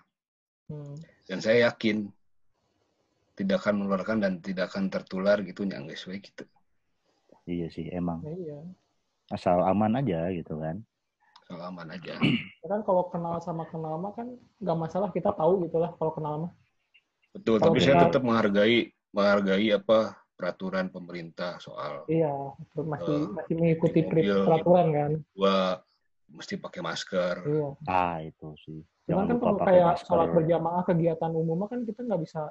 [0.66, 0.94] Hmm.
[1.26, 2.06] dan saya yakin
[3.34, 6.44] tidak akan menularkan dan tidak akan tertular gitu nyangga sesuai gitu.
[7.48, 8.58] Iya sih emang Ya, iya.
[9.32, 10.84] asal aman aja gitu kan.
[11.48, 12.14] Soal aman aja.
[12.20, 14.28] Ya kan kalau kenal sama kenal mah kan
[14.60, 16.52] nggak masalah kita tahu gitu lah kalau kenal mah.
[17.34, 18.78] Betul, Kalau tapi kita- saya tetap menghargai
[19.10, 19.98] menghargai apa
[20.38, 25.10] peraturan pemerintah soal Iya, itu masih Eh, masih mengikuti mobil peraturan kan.
[25.34, 25.56] gua
[26.30, 27.34] mesti pakai masker.
[27.44, 27.68] Iya.
[27.86, 28.80] Ah itu sih.
[29.06, 30.06] Cuman Jangan kan lupa kalau kayak masker.
[30.06, 32.42] sholat berjamaah kegiatan umum mah kan kita nggak bisa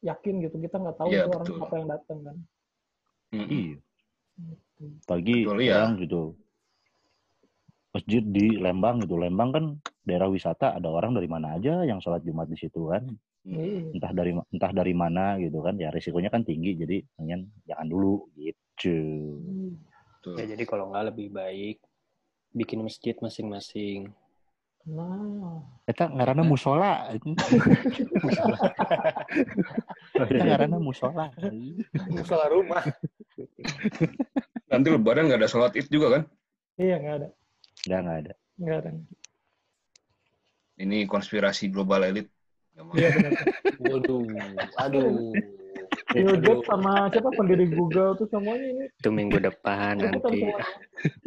[0.00, 0.56] yakin gitu.
[0.56, 2.36] Kita nggak tahu Iya, itu orang apa yang datang kan.
[3.30, 3.74] Iya.
[5.04, 5.74] Pagi Betul, iya.
[5.84, 6.22] orang gitu.
[7.90, 9.14] Masjid di Lembang gitu.
[9.18, 9.64] Lembang kan
[10.06, 13.04] daerah wisata ada orang dari mana aja yang sholat Jumat di situ kan.
[13.44, 13.92] Iya.
[13.92, 15.76] Entah dari entah dari mana gitu kan.
[15.76, 18.96] Ya risikonya kan tinggi jadi pengen jangan dulu gitu.
[20.16, 20.34] Betul.
[20.40, 21.80] Ya jadi kalau nggak lebih baik
[22.50, 24.10] bikin masjid masing-masing.
[24.88, 27.12] Nah, Eta ngaranna musola.
[27.12, 27.36] Eta
[30.40, 31.28] ngaranna musola.
[32.08, 32.82] Musola rumah.
[34.72, 36.22] Nanti lebaran nggak ada sholat id juga kan?
[36.80, 37.28] iya nggak ada,
[37.84, 38.32] Udah nggak ada.
[38.56, 38.90] nggak ada.
[40.80, 42.32] Ini konspirasi global elit.
[42.72, 42.94] Nggak.
[42.96, 43.32] Iya benar.
[43.84, 44.24] Waduh,
[44.80, 45.12] aduh.
[46.10, 50.42] Bill Gates sama siapa pendiri Google tuh semuanya ini Itu minggu depan nanti.
[50.42, 50.58] semua.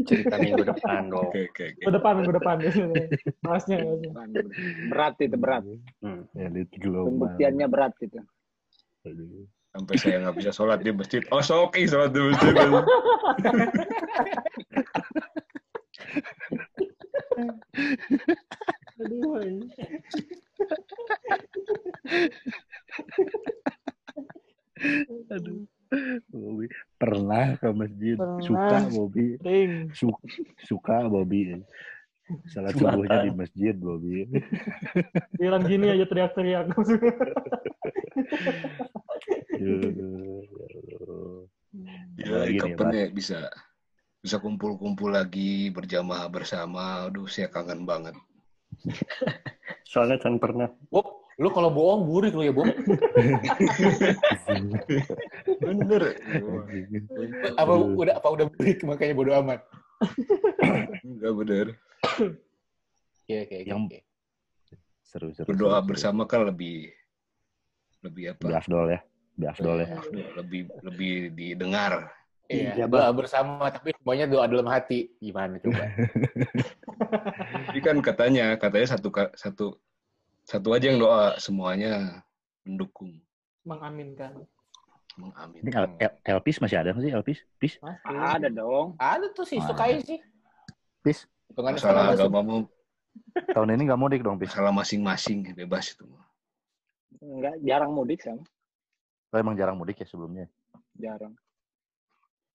[0.03, 1.31] Cerita minggu depan dong.
[1.31, 1.79] Oke oke oke.
[1.79, 2.85] minggu depan minggu depan bahasnya
[3.39, 3.77] bahasnya.
[4.91, 5.63] Berat itu berat.
[6.03, 6.27] Hmm.
[6.35, 7.15] Elit global.
[7.15, 8.19] Pembuktiannya berat itu.
[9.07, 9.47] Aduh.
[9.73, 11.23] Sampai saya nggak bisa sholat di masjid.
[11.31, 12.53] Oh sok ih sholat di masjid.
[12.59, 12.83] Aduh.
[25.31, 25.63] Aduh.
[26.33, 26.65] Bobby
[26.97, 28.17] pernah ke masjid.
[28.17, 28.41] Pernah.
[28.41, 29.27] Suka Bobby.
[29.41, 29.73] Ring.
[29.93, 30.23] Su-
[30.65, 31.61] suka Bobby.
[32.49, 34.25] Salat subuhnya di masjid Bobby.
[35.41, 36.67] Bilang gini aja teriak-teriak.
[39.53, 39.79] Ya.
[42.19, 43.49] Ya, kapan ya bisa
[44.19, 47.07] bisa kumpul-kumpul lagi berjamaah bersama.
[47.07, 48.13] Aduh, saya kangen banget.
[49.87, 50.69] Soalnya kan pernah.
[50.91, 52.69] Bob, lu kalau bohong burik lu ya, Bob.
[55.59, 56.01] Bener.
[57.57, 59.59] Apa udah apa udah burik makanya bodo amat.
[61.01, 61.65] Enggak bener.
[63.23, 63.99] Oke, oke, oke, Yang- oke.
[65.03, 65.47] Seru seru.
[65.53, 66.91] Berdoa seru, bersama kan lebih
[68.03, 68.59] lebih Lebih apa?
[68.59, 68.99] afdol ya.
[69.33, 69.87] Lebih afdol ya.
[70.37, 72.11] Lebih lebih didengar.
[72.51, 75.15] Iya, Iya, doa bersama tapi semuanya doa dalam hati.
[75.17, 75.87] Gimana coba?
[77.71, 79.67] Jadi kan katanya katanya satu satu
[80.43, 82.23] satu aja yang doa semuanya
[82.63, 83.19] mendukung
[83.63, 84.43] Mengaminkan.
[85.15, 85.71] Ini mengaminkan.
[85.71, 87.39] El- El- Elpis masih ada nggak sih Elpis?
[87.55, 87.73] Pis?
[88.03, 88.99] Ada dong.
[88.99, 90.19] Ada tuh sih, sukain sih.
[90.99, 91.23] Pis?
[91.55, 92.67] Masalah agamamu
[93.55, 94.51] Tahun ini nggak mudik dong Pis?
[94.51, 96.03] masalah masing-masing bebas itu.
[97.23, 98.43] Enggak jarang mudik sama.
[99.31, 100.51] Oh, emang jarang mudik ya sebelumnya.
[100.99, 101.31] Jarang.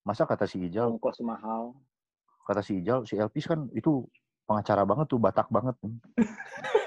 [0.04, 1.72] Masa kata si Ijal, Ongkos mahal.
[2.44, 4.04] kata si Ijal, si Elpis kan itu
[4.44, 5.72] pengacara banget tuh, Batak banget.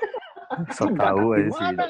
[0.77, 1.67] so tahu aja sih.
[1.71, 1.85] Gimana?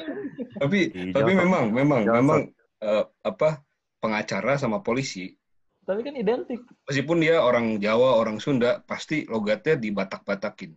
[0.58, 2.40] Tapi tapi memang memang memang
[2.78, 3.62] eh, apa
[3.98, 5.34] pengacara sama polisi
[5.82, 6.62] Tapi kan identik.
[6.86, 10.70] meskipun dia orang Jawa orang Sunda pasti logatnya dibatak-batakin.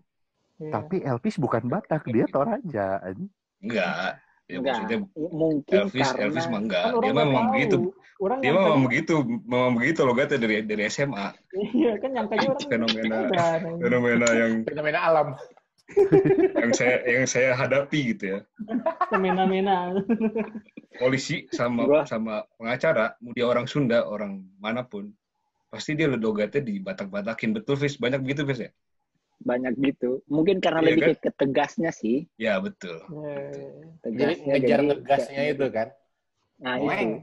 [0.58, 0.72] Iya.
[0.72, 3.06] Tapi Elpis bukan Batak, dia Toraja.
[3.62, 4.18] Enggak.
[4.46, 4.78] Ya, Enggak.
[4.82, 6.84] maksudnya Mungkin Elvis karena Elvis mah enggak.
[6.90, 7.54] kan Dia memang tahu.
[7.54, 7.76] begitu.
[8.16, 9.14] Orang Dia memang begitu,
[9.44, 11.28] memang begitu logatnya dari dari SMA.
[11.76, 13.18] Iya kan nyangkanya orang Fenomena
[13.78, 15.28] fenomena yang fenomena alam.
[16.62, 18.40] yang saya yang saya hadapi gitu ya.
[19.12, 19.94] semena-mena.
[20.98, 25.12] Polisi sama Gua- sama pengacara, mau dia orang Sunda, orang mana pun,
[25.70, 27.52] pasti dia logatnya dibatak-batakin.
[27.54, 28.00] Betul, Fis?
[28.00, 28.72] Banyak begitu, Fis ya?
[29.36, 30.24] banyak gitu.
[30.32, 31.12] Mungkin karena Iya lebih kan?
[31.12, 32.24] ke ketegasnya sih.
[32.40, 33.04] Ya, betul.
[33.04, 35.88] Jadi Tegasnya, ngejar ngegasnya itu kan.
[36.64, 37.12] Nah Weng.
[37.12, 37.20] itu.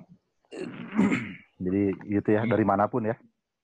[1.56, 3.16] Jadi gitu ya, dari mana pun ya.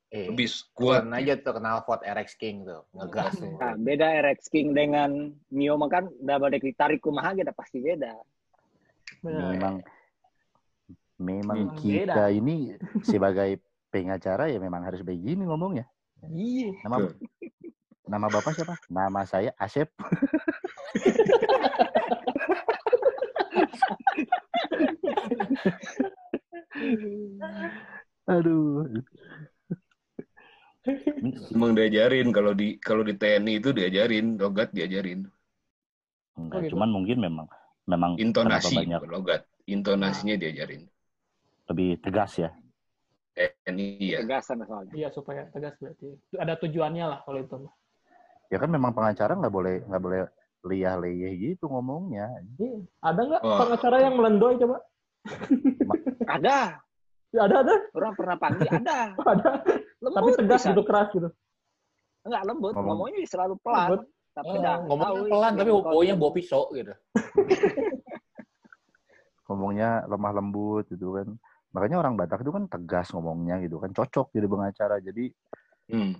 [0.08, 1.04] Eh, Lebih kuat.
[1.04, 3.44] kuat aja tuh kenal pot RX King tuh, ngegas.
[3.44, 8.16] Nah, beda RX King dengan Mio makan udah pada ditarik kumaha kita pasti beda.
[9.20, 9.52] benar.
[9.52, 9.74] Memang
[11.18, 15.84] memang Memang kita ini sebagai pengacara ya memang harus begini ngomongnya.
[16.24, 16.72] Iya.
[16.88, 16.96] Nama
[18.08, 18.80] nama Bapak siapa?
[18.88, 19.92] Nama saya Asep.
[28.28, 28.84] Aduh.
[31.48, 35.24] Emang diajarin kalau di kalau di TNI itu diajarin, logat diajarin.
[36.36, 36.72] Enggak, Oh, gitu.
[36.76, 37.46] cuman mungkin memang
[37.88, 39.42] memang Intonasi, banyak logat.
[39.66, 40.84] Intonasinya diajarin.
[41.68, 42.48] lebih tegas ya.
[43.36, 44.18] TNI ya.
[44.24, 44.92] Tegasan soalnya.
[44.96, 46.16] Iya supaya tegas berarti.
[46.32, 47.56] Ada tujuannya lah kalau itu.
[48.48, 50.20] Ya kan memang pengacara nggak boleh nggak boleh
[50.64, 52.24] liah-leyeh gitu ngomongnya.
[52.56, 52.88] Iya.
[53.04, 53.58] Ada nggak Wah.
[53.60, 54.80] pengacara yang melendoy coba?
[56.24, 56.80] Ada.
[57.28, 57.74] Ya, ada ada.
[57.92, 59.12] Orang pernah panggil ada.
[59.14, 59.50] Ada.
[59.98, 60.70] Lembut Tapi tegas pisan.
[60.72, 61.28] gitu keras gitu.
[62.22, 62.86] Enggak lembut, Ngomong.
[63.04, 63.88] ngomongnya selalu pelan.
[63.90, 64.02] Lembut.
[64.30, 66.92] Tapi Oh, dah ngomongnya tahu pelan tapi kau- baunya bawa pisau gitu.
[69.44, 71.28] Ngomongnya lemah lembut gitu kan.
[71.68, 73.90] Makanya orang Batak itu kan tegas ngomongnya gitu kan.
[73.90, 74.96] Cocok jadi pengacara.
[74.98, 75.32] Jadi
[75.88, 76.12] Hmm.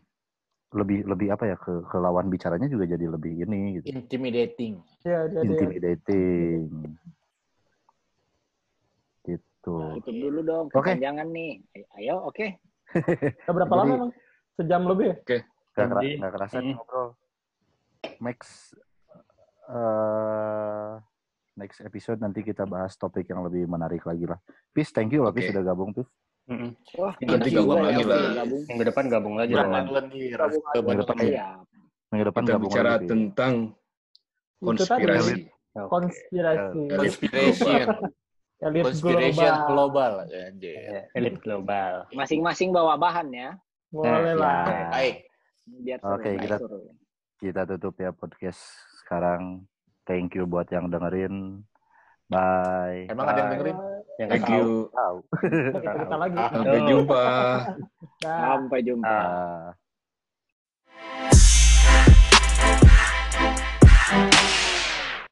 [0.70, 3.84] lebih lebih apa ya ke, ke lawan bicaranya juga jadi lebih ini gitu.
[3.90, 4.80] Intimidating.
[5.02, 5.44] Iya dia dia.
[5.46, 6.60] Intimidating.
[9.68, 9.96] Gitu.
[10.00, 10.96] Tutup dulu dong, Oke.
[10.96, 11.52] kepanjangan nih.
[12.00, 12.46] Ayo, oke.
[13.44, 14.12] Udah berapa Jadi- lama emang?
[14.58, 15.16] Sejam lebih ya?
[15.22, 16.78] Gak, kera, nggak kerasa nih mm.
[16.82, 17.08] ngobrol.
[18.18, 18.74] Next
[19.68, 20.92] eh
[21.54, 24.38] next episode nanti kita bahas topik yang lebih menarik lagi lah.
[24.74, 25.54] Peace, thank you loh Peace Oke.
[25.54, 26.10] sudah gabung Peace.
[26.48, 26.70] Mm-mm.
[26.96, 28.46] Wah, Nanti gabung juga lagi lah.
[28.48, 29.52] Minggu depan gabung lagi.
[29.52, 31.46] Gabung Minggu depan ya.
[32.08, 33.06] Minggu depan Kita gabung bicara lagi.
[33.06, 33.52] Tentang
[34.58, 35.34] Itu Konspirasi.
[35.78, 35.86] Oke.
[35.86, 36.80] konspirasi.
[38.58, 39.70] Elit Conspiration global.
[39.70, 40.12] global.
[40.26, 40.74] Anjir.
[40.74, 41.92] Ya, elit global.
[42.10, 43.54] Masing-masing bawa bahan ya,
[43.88, 44.62] Boleh Nah, lah.
[44.66, 44.86] ya.
[44.90, 45.16] Baik.
[45.68, 46.60] biar Oke, kita-.
[47.38, 48.58] Kita tutup ya podcast
[48.98, 49.62] sekarang.
[50.02, 51.62] Thank you buat yang dengerin.
[52.26, 53.06] Bye.
[53.06, 53.76] Emang ada yang dengerin?
[54.18, 54.56] Yang Thank tahu.
[54.58, 54.68] you.
[54.90, 55.16] Tahu.
[55.78, 56.36] Kita, lagi.
[56.36, 56.50] Ah.
[56.50, 57.22] Sampai jumpa.
[58.18, 59.06] Sampai jumpa.
[59.14, 59.66] Ah.